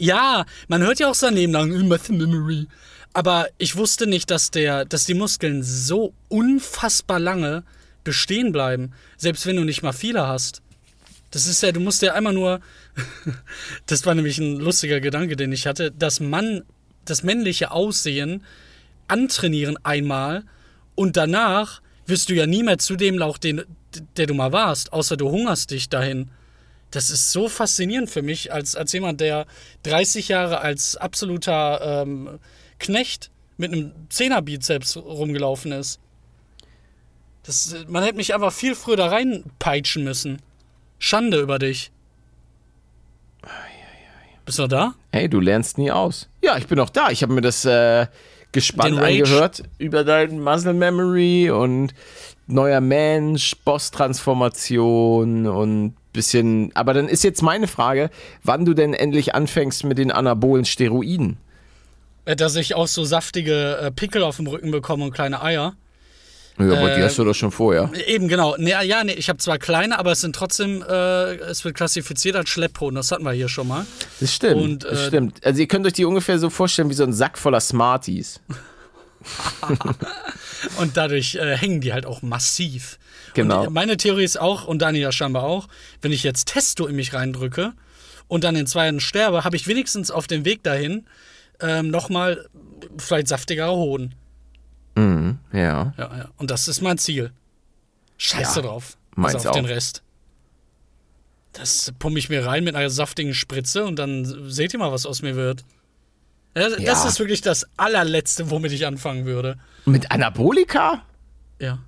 [0.02, 2.68] Ja, man hört ja auch sein Leben lang "Äh, Muscle Memory.
[3.14, 7.64] Aber ich wusste nicht, dass, der, dass die Muskeln so unfassbar lange
[8.04, 10.64] bestehen bleiben, selbst wenn du nicht mal viele hast.
[11.30, 12.62] Das ist ja, du musst ja einmal nur,
[13.86, 16.64] das war nämlich ein lustiger Gedanke, den ich hatte, dass Mann,
[17.06, 18.44] das männliche Aussehen
[19.08, 20.46] antrainieren einmal
[20.96, 23.62] und danach wirst du ja nie mehr zu dem Lauch, den,
[24.18, 26.32] der du mal warst, außer du hungerst dich dahin.
[26.92, 29.48] Das ist so faszinierend für mich, als, als jemand, der
[29.84, 32.40] 30 Jahre als absoluter ähm,
[32.80, 36.00] Knecht mit einem Zehnerbizeps rumgelaufen ist.
[37.44, 40.42] Das, man hätte mich einfach viel früher da reinpeitschen müssen.
[41.00, 41.92] Schande über dich.
[44.46, 44.96] Bist du noch da?
[45.12, 46.28] Hey, du lernst nie aus.
[46.42, 47.10] Ja, ich bin noch da.
[47.10, 48.08] Ich habe mir das äh,
[48.52, 51.94] gespannt angehört über dein Muscle Memory und
[52.48, 56.72] neuer Mensch, Boss-Transformation und bisschen.
[56.76, 58.10] Aber dann ist jetzt meine Frage,
[58.44, 61.38] wann du denn endlich anfängst mit den anabolen Steroiden.
[62.26, 65.76] Äh, Dass ich auch so saftige äh, Pickel auf dem Rücken bekomme und kleine Eier.
[66.58, 67.90] Ja, aber die Äh, hast du doch schon vorher.
[68.08, 68.56] Eben, genau.
[68.58, 72.36] Nee, ja, nee, ich habe zwar kleine, aber es sind trotzdem, äh, es wird klassifiziert
[72.36, 72.96] als Schlepphoden.
[72.96, 73.86] Das hatten wir hier schon mal.
[74.20, 74.62] Das stimmt.
[74.62, 75.46] und, das äh, stimmt.
[75.46, 78.40] Also ihr könnt euch die ungefähr so vorstellen wie so ein Sack voller Smarties.
[80.78, 82.98] Und dadurch äh, hängen die halt auch massiv.
[83.34, 83.68] Genau.
[83.68, 85.68] Und meine Theorie ist auch, und Daniela scheinbar auch,
[86.02, 87.74] wenn ich jetzt Testo in mich reindrücke
[88.28, 91.06] und dann in zwei Jahren sterbe, habe ich wenigstens auf dem Weg dahin
[91.60, 92.48] ähm, nochmal
[92.98, 94.16] vielleicht saftigere Hoden.
[94.96, 95.94] Mhm, ja.
[95.98, 96.30] Ja, ja.
[96.38, 97.32] Und das ist mein Ziel.
[98.18, 98.98] Scheiße Ja, drauf.
[99.16, 99.70] meins Also auf den auch.
[99.70, 100.04] Rest.
[101.54, 105.06] Das pumpe ich mir rein mit einer saftigen Spritze und dann seht ihr mal, was
[105.06, 105.64] aus mir wird.
[106.56, 107.08] Ja, Das Ja.
[107.08, 109.58] ist wirklich das allerletzte, womit ich anfangen würde.
[109.86, 111.04] Mit Anabolika?
[111.60, 111.80] Ja.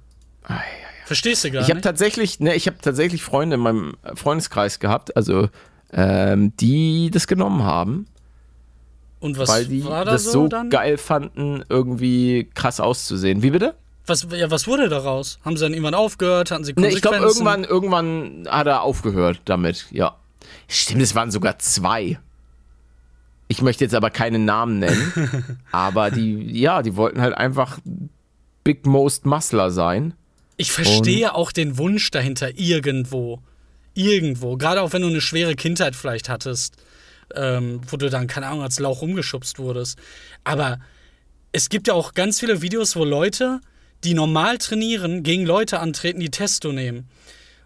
[0.44, 0.62] Ei,
[1.06, 1.84] Verstehst du gar Ich habe nicht?
[1.84, 5.50] tatsächlich, ne, ich habe tatsächlich Freunde in meinem Freundeskreis gehabt, also
[5.92, 8.06] ähm, die das genommen haben,
[9.20, 10.70] Und was weil die war da das so, dann?
[10.70, 13.42] geil fanden, irgendwie krass auszusehen.
[13.44, 13.76] Wie bitte?
[14.06, 15.40] Was, ja, was wurde daraus?
[15.46, 16.52] Haben sie dann irgendwann aufgehört?
[16.52, 17.46] Hatten sie Ne, ich glaube Konsequenzen?
[17.46, 19.86] irgendwann, irgendwann hat er aufgehört damit.
[19.92, 20.16] Ja,
[20.68, 22.20] stimmt, es waren sogar zwei.
[23.48, 27.78] Ich möchte jetzt aber keinen Namen nennen, aber die, ja, die wollten halt einfach
[28.64, 30.14] Big Most Muscler sein.
[30.58, 33.40] Ich verstehe auch den Wunsch dahinter irgendwo.
[33.96, 34.58] Irgendwo.
[34.58, 36.76] Gerade auch wenn du eine schwere Kindheit vielleicht hattest,
[37.36, 39.98] ähm, wo du dann, keine Ahnung, als Lauch rumgeschubst wurdest.
[40.44, 40.80] Aber
[41.52, 43.62] es gibt ja auch ganz viele Videos, wo Leute,
[44.04, 47.08] die normal trainieren, gegen Leute antreten, die Testo nehmen.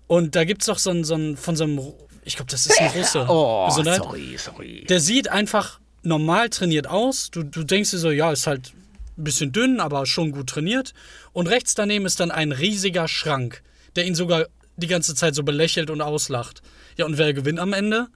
[0.07, 1.79] Und da gibt es doch so einen, so einen, von so einem,
[2.23, 3.25] ich glaube, das ist ein Russe.
[3.29, 4.85] Oh, sorry, sorry.
[4.87, 7.31] Der sieht einfach normal trainiert aus.
[7.31, 8.73] Du, du denkst dir so, ja, ist halt
[9.17, 10.93] ein bisschen dünn, aber schon gut trainiert.
[11.33, 13.63] Und rechts daneben ist dann ein riesiger Schrank,
[13.95, 16.61] der ihn sogar die ganze Zeit so belächelt und auslacht.
[16.97, 18.07] Ja, und wer gewinnt am Ende?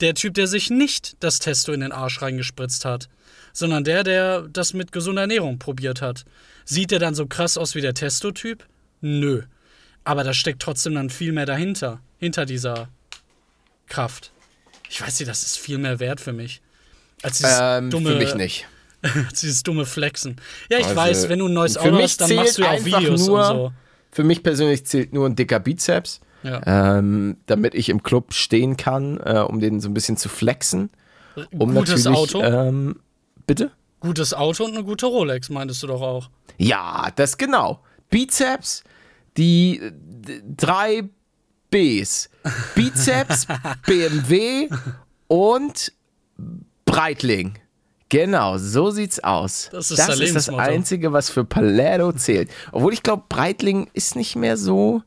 [0.00, 3.08] Der Typ, der sich nicht das Testo in den Arsch reingespritzt hat,
[3.52, 6.24] sondern der, der das mit gesunder Ernährung probiert hat.
[6.64, 8.66] Sieht der dann so krass aus wie der Testo-Typ?
[9.00, 9.42] Nö.
[10.04, 12.88] Aber da steckt trotzdem dann viel mehr dahinter, hinter dieser
[13.86, 14.32] Kraft.
[14.88, 16.60] Ich weiß nicht, das ist viel mehr wert für mich.
[17.22, 18.66] Als dieses Ähm, dumme, für mich nicht.
[19.32, 20.36] dieses dumme Flexen.
[20.70, 22.84] Ja, ich Also, weiß, wenn du ein neues Auto hast, dann machst du ja auch
[22.84, 23.72] Videos nur- und so.
[24.12, 26.60] Für mich persönlich zählt nur ein dicker Bizeps, Ja.
[26.98, 30.90] ähm, damit ich im Club stehen kann, äh, um den so ein bisschen zu flexen.
[31.52, 33.00] Um Gutes Auto, Ähm,
[33.46, 33.70] bitte?
[34.00, 36.30] gutes Auto und eine gute Rolex, meintest du doch auch.
[36.56, 37.80] Ja, das genau.
[38.08, 38.84] Bizeps,
[39.36, 39.92] die äh,
[40.56, 41.02] drei
[41.70, 42.30] Bs.
[42.74, 43.46] Bizeps,
[43.86, 44.68] BMW
[45.28, 45.92] und
[46.86, 47.58] Breitling.
[48.08, 49.68] Genau, so sieht's aus.
[49.72, 50.48] Das ist das, ist das.
[50.48, 52.50] Einzige, was für Palermo zählt.
[52.70, 55.02] Obwohl ich glaube, Breitling ist nicht mehr so,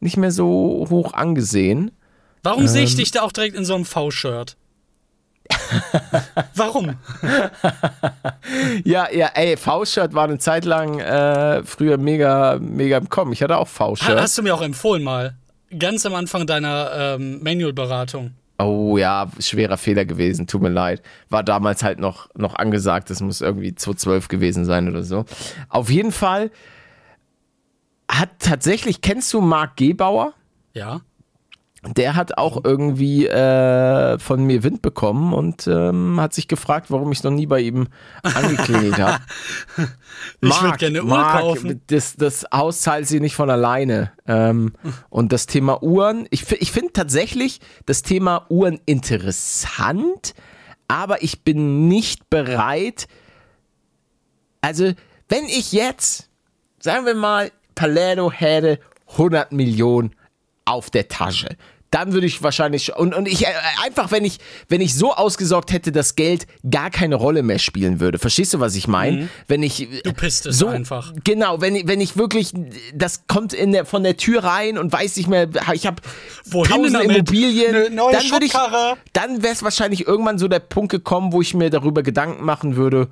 [0.00, 1.90] nicht mehr so hoch angesehen.
[2.42, 2.86] Warum sehe Ähm.
[2.88, 4.56] ich dich da auch direkt in so einem V-Shirt?
[6.54, 6.94] Warum?
[8.84, 13.32] Ja, ja, ey, V-Shirt war eine Zeit lang äh, früher mega, mega im Kommen.
[13.32, 14.20] Ich hatte auch V-Shirt.
[14.20, 15.36] Hast du mir auch empfohlen mal.
[15.78, 18.32] Ganz am Anfang deiner ähm, Manual-Beratung.
[18.60, 21.02] Oh ja, schwerer Fehler gewesen, tut mir leid.
[21.28, 25.24] War damals halt noch, noch angesagt, das muss irgendwie 2012 gewesen sein oder so.
[25.68, 26.50] Auf jeden Fall
[28.10, 30.34] hat tatsächlich, kennst du Marc Gebauer?
[30.72, 31.02] Ja.
[31.82, 37.12] Der hat auch irgendwie äh, von mir Wind bekommen und ähm, hat sich gefragt, warum
[37.12, 37.86] ich noch nie bei ihm
[38.22, 39.18] angeklingelt habe.
[40.40, 41.80] Ich würd gerne Uhr kaufen.
[41.86, 44.10] Das, das Haus zahlt sie nicht von alleine.
[44.26, 44.72] Ähm,
[45.10, 50.34] und das Thema Uhren, ich, ich finde tatsächlich das Thema Uhren interessant,
[50.88, 53.06] aber ich bin nicht bereit.
[54.60, 54.92] Also,
[55.28, 56.28] wenn ich jetzt,
[56.80, 58.80] sagen wir mal, Palermo hätte
[59.12, 60.14] 100 Millionen
[60.68, 61.56] auf der Tasche,
[61.90, 63.50] dann würde ich wahrscheinlich und, und ich äh,
[63.84, 64.38] einfach wenn ich
[64.68, 68.18] wenn ich so ausgesorgt hätte, dass Geld gar keine Rolle mehr spielen würde.
[68.18, 69.22] Verstehst du, was ich meine?
[69.22, 69.28] Mhm.
[69.46, 71.12] Wenn ich du pisst es so einfach.
[71.24, 72.52] Genau, wenn ich wenn ich wirklich
[72.94, 76.02] das kommt in der von der Tür rein und weiß nicht mehr, ich habe
[76.52, 78.52] tausend Immobilien, Eine neue dann würde ich
[79.12, 82.76] dann wäre es wahrscheinlich irgendwann so der Punkt gekommen, wo ich mir darüber Gedanken machen
[82.76, 83.08] würde,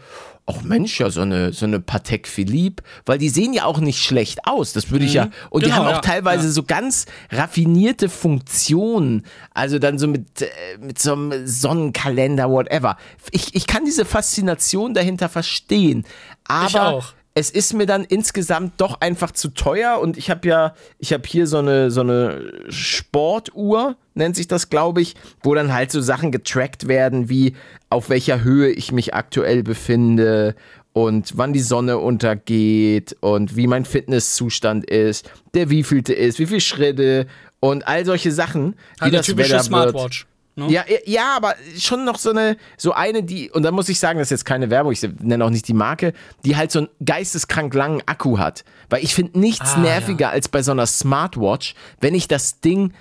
[0.46, 3.98] ach Mensch, ja, so eine, so eine Patek Philippe, weil die sehen ja auch nicht
[3.98, 4.72] schlecht aus.
[4.72, 6.52] Das würde ich ja, und die Genau, haben auch ja, teilweise ja.
[6.52, 9.24] so ganz raffinierte Funktionen.
[9.52, 10.46] Also dann so mit, äh,
[10.80, 12.96] mit so einem Sonnenkalender, whatever.
[13.32, 16.06] Ich, ich kann diese Faszination dahinter verstehen.
[16.44, 17.12] Aber auch.
[17.38, 21.24] Es ist mir dann insgesamt doch einfach zu teuer und ich habe ja, ich habe
[21.26, 26.00] hier so eine, so eine Sportuhr, nennt sich das, glaube ich, wo dann halt so
[26.00, 27.54] Sachen getrackt werden, wie
[27.90, 30.54] auf welcher Höhe ich mich aktuell befinde
[30.94, 36.62] und wann die Sonne untergeht und wie mein Fitnesszustand ist, der wievielte ist, wie viele
[36.62, 37.26] Schritte
[37.60, 40.26] und all solche Sachen, wie Halt eine das typische Wetter wird.
[40.56, 40.70] Ne?
[40.70, 44.18] Ja, ja, aber schon noch so eine, so eine, die, und da muss ich sagen,
[44.18, 46.14] das ist jetzt keine Werbung, ich nenne auch nicht die Marke,
[46.46, 48.64] die halt so einen geisteskrank langen Akku hat.
[48.88, 52.94] Weil ich finde nichts Ah, nerviger als bei so einer Smartwatch, wenn ich das Ding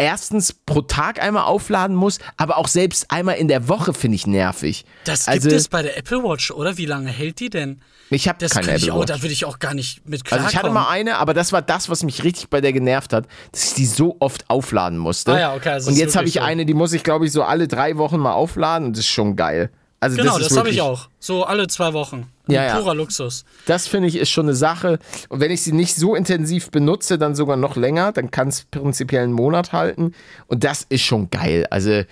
[0.00, 4.26] erstens pro Tag einmal aufladen muss, aber auch selbst einmal in der Woche finde ich
[4.26, 4.84] nervig.
[5.04, 6.76] Das also, gibt es bei der Apple Watch, oder?
[6.78, 7.80] Wie lange hält die denn?
[8.12, 9.06] ich habe Das keine Apple auch, Watch.
[9.08, 10.50] da würde ich auch gar nicht mit Also klarkommen.
[10.50, 13.26] ich hatte mal eine, aber das war das, was mich richtig bei der genervt hat,
[13.52, 15.32] dass ich die so oft aufladen musste.
[15.32, 16.40] Ah ja, okay, also und jetzt habe ich so.
[16.40, 19.10] eine, die muss ich, glaube ich, so alle drei Wochen mal aufladen und das ist
[19.10, 19.70] schon geil.
[20.00, 21.08] Also Genau, das, das habe ich auch.
[21.18, 22.26] So alle zwei Wochen.
[22.52, 22.76] Ja, ja.
[22.78, 23.44] Purer Luxus.
[23.66, 24.98] Das finde ich ist schon eine Sache.
[25.28, 28.64] Und wenn ich sie nicht so intensiv benutze, dann sogar noch länger, dann kann es
[28.70, 30.12] prinzipiell einen Monat halten.
[30.46, 31.66] Und das ist schon geil.
[31.70, 32.02] Also,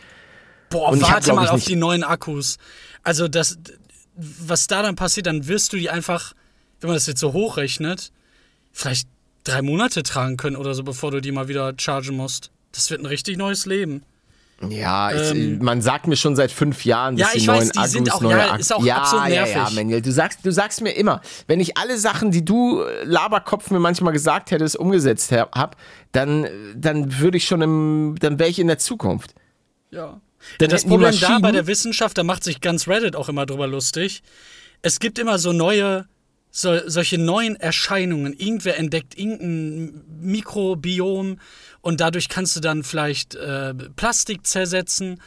[0.70, 2.58] Boah, hab, warte glaub mal auf die neuen Akkus.
[3.02, 3.58] Also das,
[4.14, 6.34] was da dann passiert, dann wirst du die einfach,
[6.80, 8.12] wenn man das jetzt so hochrechnet,
[8.72, 9.08] vielleicht
[9.44, 12.50] drei Monate tragen können oder so, bevor du die mal wieder chargen musst.
[12.72, 14.02] Das wird ein richtig neues Leben.
[14.68, 17.60] Ja, ich, Ähm, man sagt mir schon seit fünf Jahren, dass Ja, die ich neuen
[17.60, 18.60] weiß, die Akkus, sind auch- neue ja, Akkus.
[18.60, 19.74] ist auch ja, absolut ja, ja, nervig.
[19.76, 23.70] Manuel, du sagst, du sagst mir immer, wenn ich alle Sachen, die du äh, Laberkopf
[23.70, 25.76] mir manchmal gesagt hättest, umgesetzt habe,
[26.12, 26.46] dann,
[26.76, 29.34] dann würde ich schon im, dann wäre ich in der Zukunft.
[29.90, 30.20] Ja.
[30.58, 33.44] Dann das die Problem da bei der Wissenschaft, da macht sich ganz Reddit auch immer
[33.46, 34.22] drüber lustig.
[34.82, 36.06] Es gibt immer so neue,
[36.50, 38.32] so, solche neuen Erscheinungen.
[38.32, 41.38] Irgendwer entdeckt irgendein Mikrobiom
[41.80, 45.20] und dadurch kannst du dann vielleicht äh, Plastik zersetzen.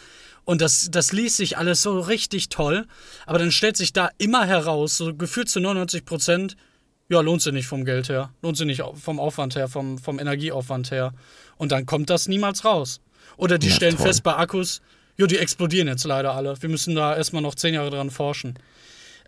[0.44, 2.86] Und das, das ließ sich alles so richtig toll.
[3.26, 6.58] Aber dann stellt sich da immer heraus, so gefühlt zu 99 Prozent,
[7.10, 8.34] ja, lohnt sich nicht vom Geld her.
[8.42, 11.14] Lohnt sich nicht vom Aufwand her, vom, vom Energieaufwand her.
[11.58, 13.02] Und dann kommt das niemals raus.
[13.38, 14.08] Oder die Ja, stellen toll.
[14.08, 14.82] fest bei Akkus,
[15.18, 16.60] jo, die explodieren jetzt leider alle.
[16.62, 18.56] Wir müssen da erstmal noch zehn Jahre dran forschen.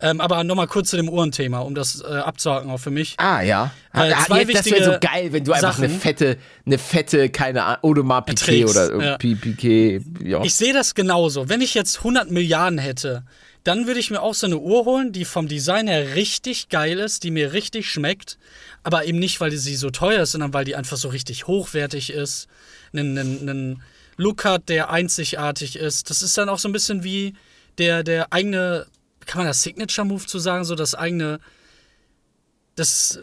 [0.01, 3.15] Ähm, aber nochmal kurz zu dem Uhrenthema, um das äh, abzuhaken auch für mich.
[3.17, 3.71] Ah, ja.
[3.93, 5.99] Äh, Ah, zwei jetzt, das wäre so geil, wenn du einfach eine Sachen.
[6.01, 9.17] fette, eine fette, keine Ahnung, Audemars Piquet oder ja.
[9.17, 10.43] Pi- Piquet, ja.
[10.43, 11.47] Ich sehe das genauso.
[11.47, 13.23] Wenn ich jetzt 100 Milliarden hätte,
[13.63, 16.99] dann würde ich mir auch so eine Uhr holen, die vom Design her richtig geil
[16.99, 18.37] ist, die mir richtig schmeckt,
[18.83, 22.11] aber eben nicht, weil sie so teuer ist, sondern weil die einfach so richtig hochwertig
[22.11, 22.47] ist,
[22.91, 23.83] einen, einen, einen
[24.17, 26.09] Look hat, der einzigartig ist.
[26.09, 27.35] Das ist dann auch so ein bisschen wie
[27.77, 28.85] der, der eigene,
[29.25, 31.39] kann man das Signature-Move zu sagen, so das eigene,
[32.75, 33.19] das,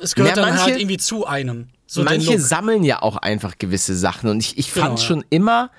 [0.00, 1.68] es gehört Ja, dann manche- halt irgendwie zu einem.
[1.86, 5.02] So Manche sammeln ja auch einfach gewisse Sachen und ich, ich fand Genau, ja.
[5.06, 5.70] schon immer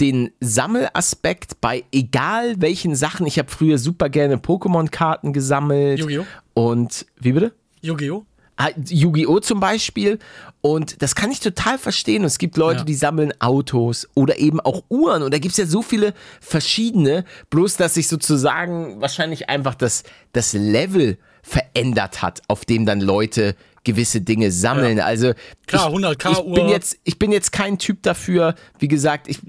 [0.00, 3.26] den Sammelaspekt bei egal welchen Sachen.
[3.26, 6.00] Ich habe früher super gerne Pokémon-Karten gesammelt.
[6.00, 6.26] Yu-Gi-Oh!
[6.54, 7.52] Und wie bitte?
[7.82, 8.24] Yu-Gi-Oh!
[8.56, 9.40] Ah, Yu-Gi-Oh!
[9.40, 10.18] zum Beispiel.
[10.60, 12.22] Und das kann ich total verstehen.
[12.22, 12.84] Und es gibt Leute, Ja.
[12.84, 15.22] die sammeln Autos oder eben auch Uhren.
[15.22, 17.24] Und da gibt es ja so viele verschiedene.
[17.50, 23.56] Bloß, dass sich sozusagen wahrscheinlich einfach das, das Level verändert hat, auf dem dann Leute
[23.84, 25.00] gewisse Dinge sammeln.
[25.00, 25.32] Also
[25.66, 26.70] Klar, ich, 100K ich bin Uhr.
[26.70, 28.54] jetzt ich bin jetzt kein Typ dafür.
[28.78, 29.40] Wie gesagt, ich,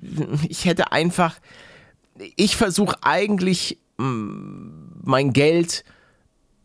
[0.49, 1.35] ich hätte einfach
[2.35, 4.69] ich versuche eigentlich mm,
[5.03, 5.83] mein Geld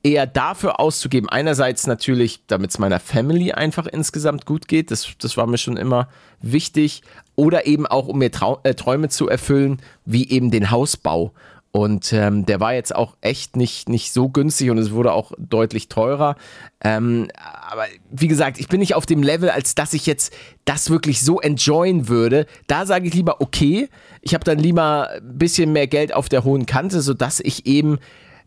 [0.02, 1.28] eher dafür auszugeben.
[1.28, 4.90] Einerseits natürlich, damit es meiner Family einfach insgesamt gut geht.
[4.90, 6.08] Das, das war mir schon immer
[6.40, 7.02] wichtig.
[7.34, 11.32] Oder eben auch, um mir Trau äh, Träume zu erfüllen, wie eben den Hausbau.
[11.70, 15.32] Und ähm, der war jetzt auch echt nicht, nicht so günstig und es wurde auch
[15.36, 16.36] deutlich teurer.
[16.82, 17.28] Ähm,
[17.70, 20.32] aber wie gesagt, ich bin nicht auf dem Level, als dass ich jetzt
[20.64, 22.46] das wirklich so enjoyen würde.
[22.68, 23.90] Da sage ich lieber, okay,
[24.22, 27.98] ich habe dann lieber ein bisschen mehr Geld auf der hohen Kante, sodass ich eben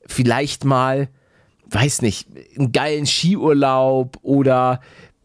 [0.08, 1.08] vielleicht mal
[1.74, 4.82] weiß nicht, einen geilen Skiurlaub oder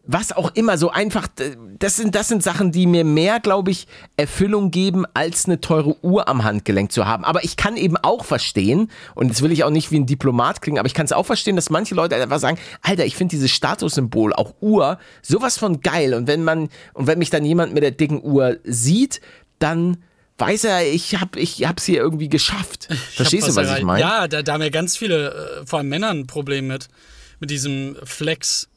[0.07, 1.27] was auch immer, so einfach,
[1.79, 6.01] das sind, das sind Sachen, die mir mehr, glaube ich, Erfüllung geben, als eine teure
[6.01, 7.25] Uhr am Handgelenk zu haben.
[7.25, 10.61] Aber ich kann eben auch verstehen, und jetzt will ich auch nicht wie ein Diplomat
[10.61, 13.31] klingen, aber ich kann es auch verstehen, dass manche Leute einfach sagen, Alter, ich finde
[13.31, 16.13] dieses Statussymbol, auch Uhr, sowas von geil.
[16.13, 19.19] Und wenn man, und wenn mich dann jemand mit der dicken Uhr sieht,
[19.59, 19.97] dann
[20.37, 22.87] weiß er, ich hab, ich hab's hier irgendwie geschafft.
[23.13, 24.01] Verstehst du, was ich meine?
[24.01, 26.87] Ja, da, da haben ja ganz viele, äh, vor allem Männer, ein Problem mit.
[27.39, 28.69] Mit diesem Flex.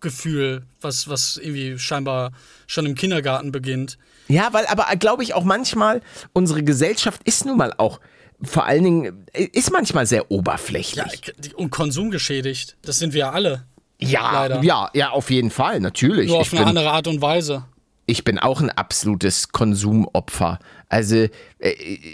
[0.00, 2.32] Gefühl, was, was irgendwie scheinbar
[2.66, 3.96] schon im Kindergarten beginnt.
[4.28, 6.02] Ja, weil aber glaube ich auch manchmal,
[6.34, 7.98] unsere Gesellschaft ist nun mal auch
[8.42, 11.22] vor allen Dingen, ist manchmal sehr oberflächlich.
[11.26, 12.76] Ja, und konsumgeschädigt.
[12.82, 13.64] Das sind wir ja alle.
[13.98, 14.62] Ja, leider.
[14.62, 16.28] ja, ja, auf jeden Fall, natürlich.
[16.28, 17.64] Nur auf ich eine andere Art und Weise.
[18.08, 20.60] Ich bin auch ein absolutes Konsumopfer.
[20.88, 21.16] Also,
[21.58, 22.06] äh,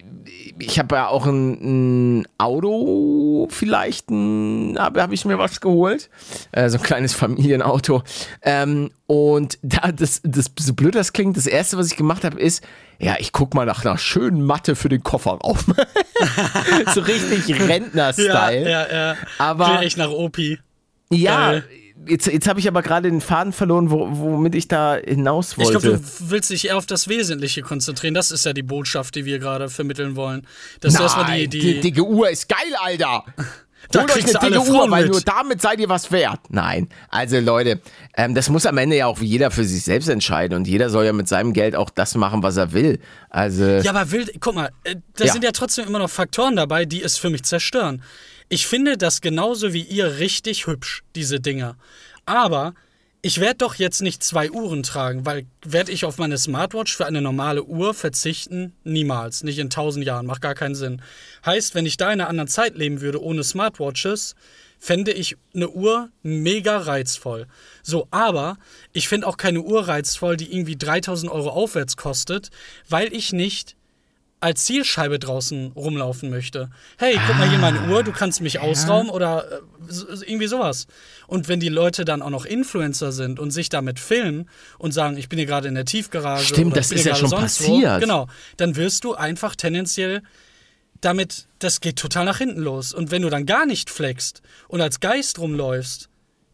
[0.59, 6.09] ich habe ja auch ein, ein, Auto, vielleicht habe hab ich mir was geholt.
[6.53, 8.03] Äh, so ein kleines Familienauto.
[8.41, 12.41] Ähm, und da, das, das, so blöd das klingt, das erste, was ich gemacht habe,
[12.41, 12.65] ist,
[12.99, 15.59] ja, ich guck mal nach einer schönen Matte für den Kofferraum.
[16.95, 18.63] so richtig Rentner-Style.
[18.63, 19.17] Ja, ja, ja.
[19.37, 19.83] Aber.
[19.83, 20.59] echt nach Opi.
[21.11, 21.65] Ja, Geil
[22.07, 25.73] jetzt, jetzt habe ich aber gerade den Faden verloren, wo, womit ich da hinaus wollte.
[25.73, 28.15] Ich glaube, du willst dich eher auf das Wesentliche konzentrieren.
[28.15, 30.47] Das ist ja die Botschaft, die wir gerade vermitteln wollen.
[30.81, 33.25] Dass Nein, erstmal die, die, die dicke Uhr ist geil, Alter.
[33.91, 36.41] Da Holt euch eine dicke Uhr, weil nur damit seid ihr was wert.
[36.51, 37.81] Nein, also Leute,
[38.17, 41.05] ähm, das muss am Ende ja auch jeder für sich selbst entscheiden und jeder soll
[41.05, 43.01] ja mit seinem Geld auch das machen, was er will.
[43.29, 45.33] Also ja, aber will, guck mal, äh, da ja.
[45.33, 48.03] sind ja trotzdem immer noch Faktoren dabei, die es für mich zerstören.
[48.53, 51.79] Ich finde das genauso wie ihr richtig hübsch, diese Dinger.
[52.27, 52.75] Aber
[53.23, 57.07] ich werde doch jetzt nicht zwei Uhren tragen, weil werde ich auf meine Smartwatch für
[57.07, 58.75] eine normale Uhr verzichten?
[58.85, 59.43] Niemals.
[59.43, 60.27] Nicht in tausend Jahren.
[60.27, 61.01] Macht gar keinen Sinn.
[61.47, 64.35] Heißt, wenn ich da in einer anderen Zeit leben würde ohne Smartwatches,
[64.79, 67.47] fände ich eine Uhr mega reizvoll.
[67.83, 68.59] So, aber
[68.93, 72.51] ich finde auch keine Uhr reizvoll, die irgendwie 3000 Euro aufwärts kostet,
[72.87, 73.77] weil ich nicht
[74.43, 76.69] als Zielscheibe draußen rumlaufen möchte.
[76.99, 78.63] Hey, guck ah, mal hier meine ah, Uhr, du kannst mich ja.
[78.63, 79.57] ausrauben oder äh,
[80.27, 80.89] irgendwie sowas.
[81.29, 85.17] Und wenn die Leute dann auch noch Influencer sind und sich damit filmen und sagen,
[85.17, 86.47] ich bin hier gerade in der Tiefgarage.
[86.47, 87.97] Stimmt, das ist ja schon passiert.
[87.97, 88.27] Wo, genau,
[88.57, 90.23] dann wirst du einfach tendenziell
[91.01, 92.93] damit, das geht total nach hinten los.
[92.93, 96.09] Und wenn du dann gar nicht flext und als Geist rumläufst,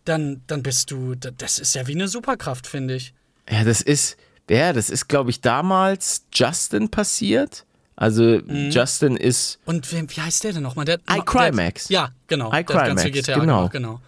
[0.05, 3.15] dann, dann bist du, das ist ja wie eine Superkraft, finde ich.
[3.51, 4.19] Ja, das ist,
[4.51, 7.65] ja, das ist, glaube ich, damals Justin passiert
[8.01, 8.71] also mhm.
[8.71, 9.59] Justin ist.
[9.65, 10.85] Und wie, wie heißt der denn nochmal?
[10.85, 11.89] Der, iCrimex.
[11.89, 12.53] Ja, genau.
[12.53, 13.41] iCrimex, genau.
[13.41, 14.01] Gemacht, genau.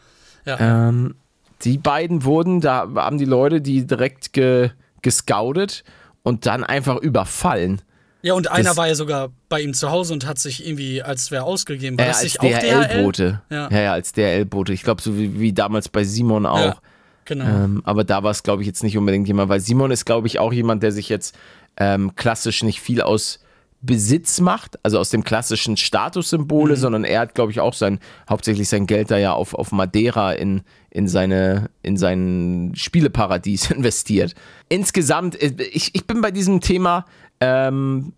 [0.46, 0.88] Ja.
[0.88, 1.16] Ähm,
[1.62, 4.70] die beiden wurden, da haben die Leute die direkt ge,
[5.02, 5.82] gescoutet
[6.22, 7.82] und dann einfach überfallen.
[8.22, 11.02] Ja, und einer das, war ja sogar bei ihm zu Hause und hat sich irgendwie
[11.02, 11.98] als wer ausgegeben.
[11.98, 13.42] War äh, als DHL-Bote.
[13.50, 13.68] Ja.
[13.70, 14.72] ja, ja, als DHL-Bote.
[14.72, 16.58] Ich glaube, so wie, wie, damals bei Simon auch.
[16.58, 16.76] Ja,
[17.24, 17.44] genau.
[17.44, 20.28] Ähm, aber da war es, glaube ich, jetzt nicht unbedingt jemand, weil Simon ist, glaube
[20.28, 21.36] ich, auch jemand, der sich jetzt
[21.76, 23.40] ähm, klassisch nicht viel aus
[23.82, 26.78] Besitz macht, also aus dem klassischen Statussymbole, mhm.
[26.78, 30.32] sondern er hat, glaube ich, auch sein, hauptsächlich sein Geld da ja auf, auf Madeira
[30.32, 34.34] in, in, seine, in sein Spieleparadies investiert.
[34.68, 37.06] Insgesamt, äh, ich, ich bin bei diesem Thema,
[37.40, 38.12] ähm,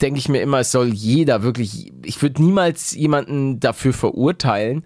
[0.00, 4.84] denke ich mir immer, es soll jeder wirklich, ich würde niemals jemanden dafür verurteilen,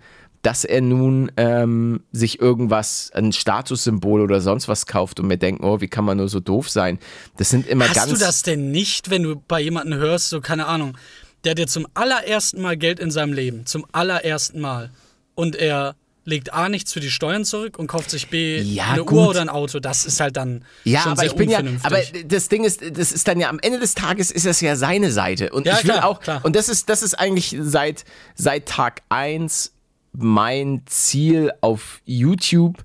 [0.48, 5.62] dass er nun ähm, sich irgendwas, ein Statussymbol oder sonst was kauft und mir denkt,
[5.62, 6.98] oh, wie kann man nur so doof sein?
[7.36, 8.12] Das sind immer Hast ganz.
[8.12, 10.96] Hast du das denn nicht, wenn du bei jemandem hörst, so keine Ahnung,
[11.44, 14.90] der hat dir zum allerersten Mal Geld in seinem Leben, zum allerersten Mal
[15.34, 19.04] und er legt A nichts für die Steuern zurück und kauft sich B ja, eine
[19.04, 19.18] gut.
[19.18, 19.80] Uhr oder ein Auto.
[19.80, 22.80] Das ist halt dann ja, schon aber sehr ich bin ja, aber das Ding ist,
[22.96, 25.74] das ist dann ja am Ende des Tages ist das ja seine Seite und ja,
[25.74, 26.40] ich will klar, auch klar.
[26.42, 29.72] und das ist das ist eigentlich seit seit Tag 1
[30.12, 32.84] mein Ziel auf YouTube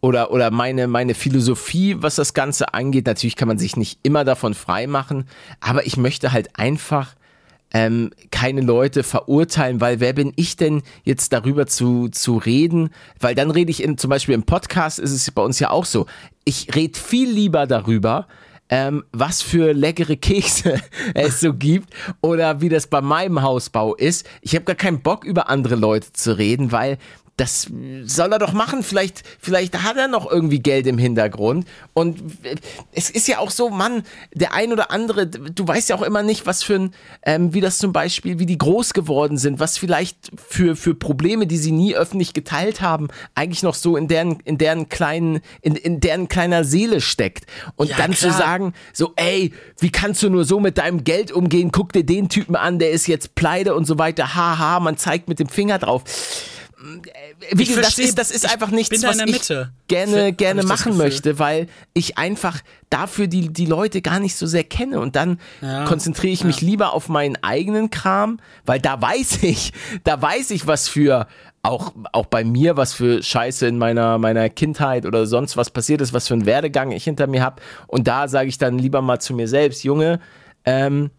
[0.00, 3.06] oder, oder meine, meine Philosophie, was das Ganze angeht.
[3.06, 5.24] Natürlich kann man sich nicht immer davon freimachen,
[5.60, 7.16] aber ich möchte halt einfach
[7.72, 12.90] ähm, keine Leute verurteilen, weil wer bin ich denn jetzt darüber zu, zu reden?
[13.20, 15.84] Weil dann rede ich in, zum Beispiel im Podcast, ist es bei uns ja auch
[15.84, 16.06] so.
[16.44, 18.26] Ich rede viel lieber darüber,
[18.70, 20.80] ähm, was für leckere Kekse
[21.14, 24.28] es so gibt oder wie das bei meinem Hausbau ist.
[24.42, 26.98] Ich habe gar keinen Bock, über andere Leute zu reden, weil
[27.38, 27.70] das
[28.04, 28.82] soll er doch machen.
[28.82, 31.66] Vielleicht, vielleicht hat er noch irgendwie Geld im Hintergrund.
[31.94, 32.20] Und
[32.92, 34.02] es ist ja auch so, Mann,
[34.34, 37.60] der ein oder andere, du weißt ja auch immer nicht, was für ein, ähm, wie
[37.60, 41.70] das zum Beispiel, wie die groß geworden sind, was vielleicht für, für Probleme, die sie
[41.70, 46.26] nie öffentlich geteilt haben, eigentlich noch so in deren, in deren kleinen, in, in deren
[46.26, 47.46] kleiner Seele steckt.
[47.76, 48.32] Und ja, dann klar.
[48.32, 51.70] zu sagen, so, ey, wie kannst du nur so mit deinem Geld umgehen?
[51.70, 54.34] Guck dir den Typen an, der ist jetzt pleite und so weiter.
[54.34, 56.02] Haha, man zeigt mit dem Finger drauf
[57.52, 59.72] wie Ich gesagt, das versteh- ist, das ist ich einfach nichts, was der Mitte.
[59.82, 62.60] ich gerne, gerne ich das machen möchte, weil ich einfach
[62.90, 65.00] dafür die, die Leute gar nicht so sehr kenne.
[65.00, 69.72] Und dann Ja, konzentriere ich mich lieber auf meinen eigenen Kram, weil da weiß ich,
[70.04, 71.26] da weiß ich, was für
[71.62, 76.00] auch, auch bei mir, was für Scheiße in meiner, meiner Kindheit oder sonst was passiert
[76.00, 77.60] ist, was für einen Werdegang ich hinter mir habe.
[77.88, 80.20] Und da sage ich dann lieber mal zu mir selbst, Junge,
[80.64, 81.10] ähm,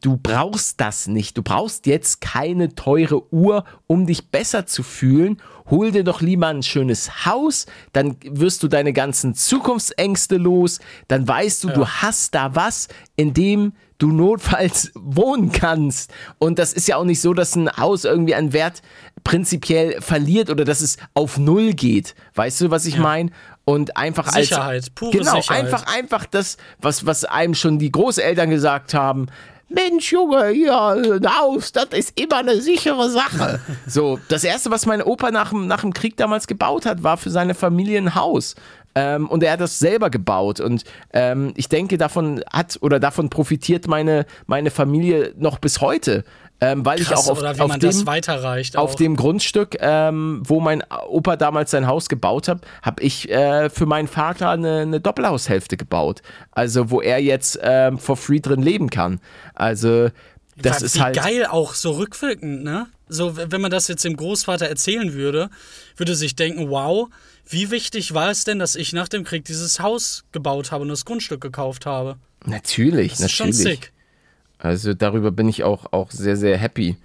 [0.00, 1.36] du brauchst das nicht.
[1.36, 5.40] Du brauchst jetzt keine teure Uhr, um dich besser zu fühlen.
[5.68, 10.78] Hol dir doch lieber ein schönes Haus, dann wirst du deine ganzen Zukunftsängste los,
[11.08, 12.86] dann weißt du, du hast da was,
[13.16, 16.12] in dem du notfalls wohnen kannst.
[16.38, 18.82] Und das ist ja auch nicht so, dass ein Haus irgendwie an Wert
[19.24, 22.14] prinzipiell verliert oder dass es auf Null geht.
[22.34, 23.30] Weißt du, was ich meine?
[23.64, 25.64] Und einfach als Sicherheit, pure genau, Sicherheit.
[25.64, 29.26] einfach einfach das, was, was einem schon die Großeltern gesagt haben.
[29.68, 33.60] Mensch, Junge, hier, ein Haus, das ist immer eine sichere Sache.
[33.86, 37.16] So, das erste, was mein Opa nach, dem- nach dem Krieg damals gebaut hat, war
[37.16, 38.54] für seine Familie ein Haus.
[38.94, 40.58] Ähm, und er hat das selber gebaut.
[40.60, 46.24] Und ähm, ich denke, davon hat oder davon profitiert meine, meine Familie noch bis heute.
[46.60, 48.78] Ähm, weil ich Krass, auch auf, oder wie auf man dem, das weiterreicht.
[48.78, 53.68] auf dem Grundstück, ähm, wo mein Opa damals sein Haus gebaut hat, habe ich äh,
[53.68, 56.22] für meinen Vater eine, eine Doppelhaushälfte gebaut.
[56.52, 59.20] Also wo er jetzt ähm, for free drin leben kann.
[59.54, 60.08] Also
[60.56, 61.16] das Wie ist halt.
[61.16, 62.86] geil auch so rückwirkend, ne?
[63.08, 65.50] So, wenn man das jetzt dem Großvater erzählen würde,
[65.96, 67.08] würde sich denken, wow,
[67.48, 70.88] wie wichtig war es denn, dass ich nach dem Krieg dieses Haus gebaut habe und
[70.88, 72.16] das Grundstück gekauft habe?
[72.46, 73.80] Natürlich, Das ist schon natürlich.
[73.80, 73.92] sick.
[74.66, 76.96] Also darüber bin ich auch, auch sehr, sehr happy.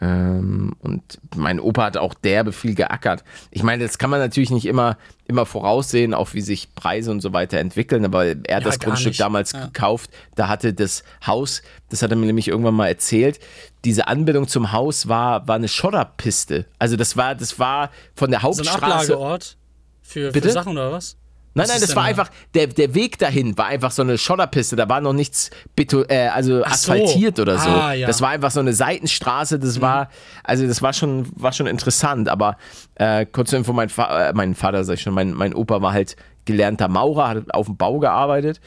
[0.00, 1.02] Ähm, und
[1.34, 3.24] mein Opa hat auch derbe viel geackert.
[3.50, 4.96] Ich meine, das kann man natürlich nicht immer,
[5.26, 8.90] immer voraussehen, auch wie sich Preise und so weiter entwickeln, aber er hat das gar
[8.90, 9.20] Grundstück nicht.
[9.20, 9.66] damals Ja.
[9.66, 10.10] gekauft.
[10.36, 13.40] Da hatte das Haus, das hat er mir nämlich irgendwann mal erzählt,
[13.84, 16.66] diese Anbindung zum Haus war, war eine Schotterpiste.
[16.78, 19.14] Also das war, das war von der So ein Hauptstraße.
[19.14, 19.56] Ablageort
[20.00, 20.48] für, Bitte?
[20.48, 21.16] für Sachen oder was?
[21.58, 24.88] Nein, nein, das war einfach, der, der Weg dahin war einfach so eine Schotterpiste, da
[24.88, 26.64] war noch nichts beto äh, also so.
[26.64, 27.68] asphaltiert oder so.
[27.68, 28.06] Ah, ja.
[28.06, 30.08] Das war einfach so eine Seitenstraße, das war,
[30.44, 32.56] also das war schon, war schon interessant, aber
[32.94, 35.92] äh, kurz Info, mein, Fa äh, mein Vater, sag ich schon, mein, mein Opa war
[35.92, 38.60] halt gelernter Maurer, hat auf dem Bau gearbeitet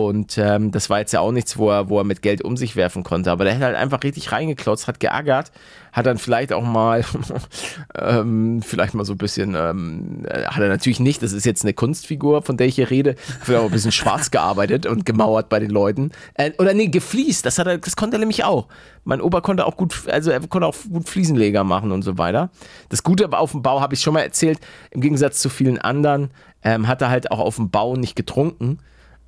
[0.00, 2.56] und ähm, das war jetzt ja auch nichts, wo er, wo er mit Geld um
[2.56, 5.52] sich werfen konnte, aber der hat halt einfach richtig reingeklotzt, hat geärgert,
[5.92, 7.04] hat dann vielleicht auch mal,
[7.94, 11.64] ähm, vielleicht mal so ein bisschen, ähm, äh, hat er natürlich nicht, das ist jetzt
[11.64, 15.48] eine Kunstfigur, von der ich hier rede, vielleicht auch ein bisschen schwarz gearbeitet und gemauert
[15.48, 16.10] bei den Leuten.
[16.34, 18.68] Äh, oder nee, gefliest, das, hat er, das konnte er nämlich auch.
[19.04, 22.50] Mein Opa konnte auch gut, also er konnte auch gut Fliesenleger machen und so weiter.
[22.88, 24.58] Das Gute aber auf dem Bau, habe ich schon mal erzählt,
[24.90, 26.30] im Gegensatz zu vielen anderen,
[26.62, 28.78] ähm, hat er halt auch auf dem Bau nicht getrunken.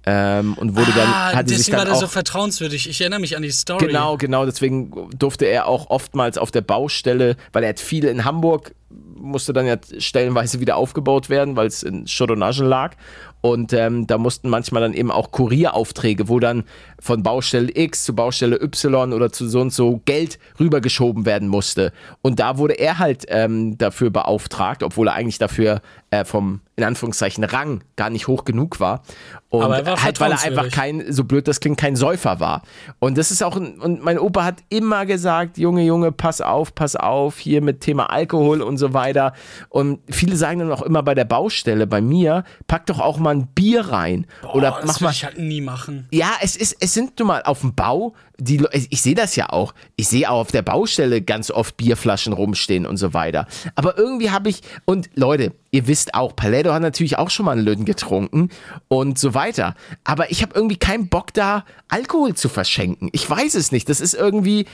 [0.08, 2.88] Ähm, und wurde dann, ah, hatte sich deswegen war dann der auch, so vertrauenswürdig.
[2.88, 3.86] Ich erinnere mich an die Story.
[3.86, 4.46] Genau, genau.
[4.46, 8.72] Deswegen durfte er auch oftmals auf der Baustelle, weil er hat viel in Hamburg,
[9.16, 12.94] musste dann ja stellenweise wieder aufgebaut werden, weil es in Asche lag.
[13.40, 16.64] Und ähm, da mussten manchmal dann eben auch Kurieraufträge, wo dann
[16.98, 21.92] von Baustelle X zu Baustelle Y oder zu so und so Geld rübergeschoben werden musste.
[22.22, 25.80] Und da wurde er halt ähm, dafür beauftragt, obwohl er eigentlich dafür
[26.20, 29.02] äh, vom, in Anführungszeichen, Rang gar nicht hoch genug war.
[29.48, 32.62] Und war halt, weil er einfach kein, so blöd das klingt, kein Säufer war.
[32.98, 36.74] Und das ist auch, ein, und mein Opa hat immer gesagt, Junge, Junge, pass auf,
[36.74, 39.32] pass auf, hier mit Thema Alkohol und so weiter.
[39.68, 43.34] Und viele sagen dann auch immer bei der Baustelle, bei mir, pack doch auch mal
[43.34, 44.26] ein Bier rein.
[44.52, 46.08] Oder Boah, das mach mal, ich halt nie machen.
[46.10, 49.48] ja, es ist, es sind nun mal auf dem Bau, die, ich sehe das ja
[49.50, 49.74] auch.
[49.96, 53.46] Ich sehe auch auf der Baustelle ganz oft Bierflaschen rumstehen und so weiter.
[53.74, 57.52] Aber irgendwie habe ich, und Leute, ihr wisst auch, Paletto hat natürlich auch schon mal
[57.52, 58.48] einen Löwen getrunken
[58.88, 59.74] und so weiter.
[60.04, 63.10] Aber ich habe irgendwie keinen Bock da, Alkohol zu verschenken.
[63.12, 63.88] Ich weiß es nicht.
[63.90, 64.64] Das ist irgendwie,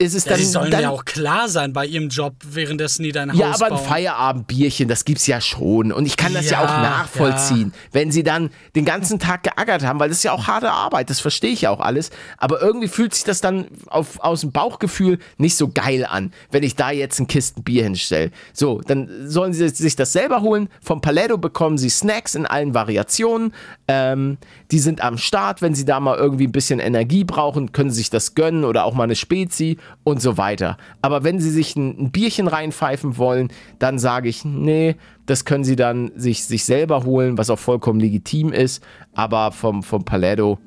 [0.00, 0.40] ist es Ja, dann.
[0.40, 3.52] die sollen dann ja auch klar sein bei ihrem Job, währenddessen die dein Haus ja,
[3.52, 3.84] aber ein bauen.
[3.84, 5.92] Feierabendbierchen, das gibt's ja schon.
[5.92, 9.84] Und ich kann das ja, Ja, auch nachvollziehen, wenn sie dann den ganzen Tag geackert
[9.84, 12.10] haben, weil das ist ja auch harte Arbeit, das verstehe ich ja auch alles.
[12.38, 16.62] Aber irgendwie fühlt sich das dann auf, aus dem Bauchgefühl nicht so geil an, wenn
[16.62, 18.30] ich da jetzt ein Kisten Bier hinstelle.
[18.54, 20.70] So, dann sollen sie sich das selber holen.
[20.80, 23.52] Vom Paletto bekommen sie Snacks in allen Variationen.
[23.86, 24.38] Ähm,
[24.70, 27.98] die sind am Start, wenn sie da mal irgendwie ein bisschen Energie brauchen, können sie
[27.98, 30.76] sich das gönnen oder auch mal eine Spezi und so weiter.
[31.02, 35.64] Aber wenn sie sich ein, ein Bierchen reinpfeifen wollen, dann sage ich, nee, das können
[35.64, 38.82] sie dann sich, sich selber holen, was auch vollkommen legitim ist.
[39.14, 40.58] Aber vom, vom Paletto,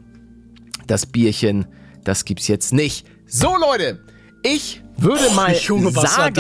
[0.88, 1.66] das Bierchen,
[2.04, 3.08] das gibt's jetzt nicht.
[3.26, 4.00] So, Leute,
[4.44, 6.34] ich würde mal Junge, sagen,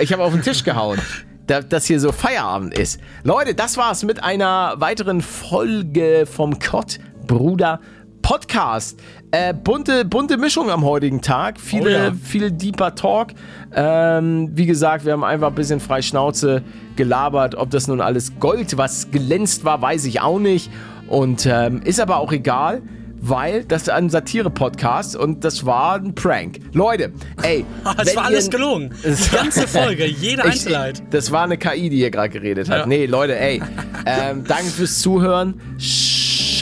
[0.00, 0.98] ich habe auf den Tisch gehauen.
[1.46, 2.98] da- Dass hier so Feierabend ist.
[3.24, 7.80] Leute, das war's mit einer weiteren Folge vom Kott Bruder
[8.24, 8.98] Podcast.
[9.32, 11.60] Äh, bunte, bunte Mischung am heutigen Tag.
[11.60, 12.12] Viele, Oh ja.
[12.24, 13.28] viel deeper Talk.
[13.74, 16.62] Ähm, wie gesagt, wir haben einfach ein bisschen frei Schnauze
[16.96, 17.54] gelabert.
[17.54, 20.70] Ob das nun alles Gold, was glänzt war, weiß ich auch nicht.
[21.06, 22.80] Und ähm, ist aber auch egal,
[23.20, 26.60] weil das ist ein Satire-Podcast und das war ein Prank.
[26.72, 27.12] Leute,
[27.42, 27.66] ey.
[28.02, 28.90] Es war alles gelogen.
[29.04, 31.02] Die ganze Folge, jede Ich- Einzelheit.
[31.10, 32.78] Das war eine KI, die hier gerade geredet hat.
[32.80, 32.86] Ja.
[32.86, 33.60] Nee, Leute, ey.
[34.06, 35.60] Ähm, danke fürs Zuhören.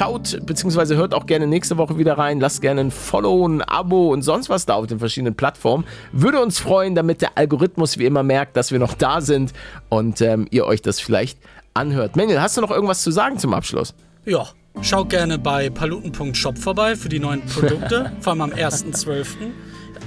[0.03, 2.41] Schaut, beziehungsweise hört auch gerne nächste Woche wieder rein.
[2.41, 5.85] Lasst gerne ein Follow, ein Abo und sonst was da auf den verschiedenen Plattformen.
[6.11, 9.53] Würde uns freuen, damit der Algorithmus wie immer merkt, dass wir noch da sind
[9.91, 11.39] und ähm, ihr euch das vielleicht
[11.73, 12.17] anhört.
[12.17, 13.95] Mengel, hast du noch irgendwas zu sagen zum Abschluss?
[14.25, 14.49] Ja,
[14.81, 19.27] schaut gerne bei paluten.shop vorbei für die neuen Produkte, vor allem am 1.12.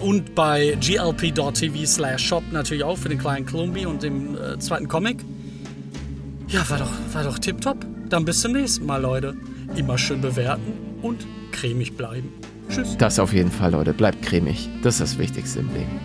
[0.01, 4.89] Und bei glp.tv slash shop natürlich auch für den kleinen Klumbi und den äh, zweiten
[4.89, 5.23] Comic.
[6.49, 7.77] Ja, war doch, war doch tipptopp.
[8.09, 9.37] Dann bis zum nächsten Mal, Leute.
[9.75, 12.31] Immer schön bewerten und cremig bleiben.
[12.69, 12.95] Tschüss.
[12.97, 13.93] Das auf jeden Fall, Leute.
[13.93, 14.69] Bleibt cremig.
[14.83, 15.99] Das ist das Wichtigste im Leben.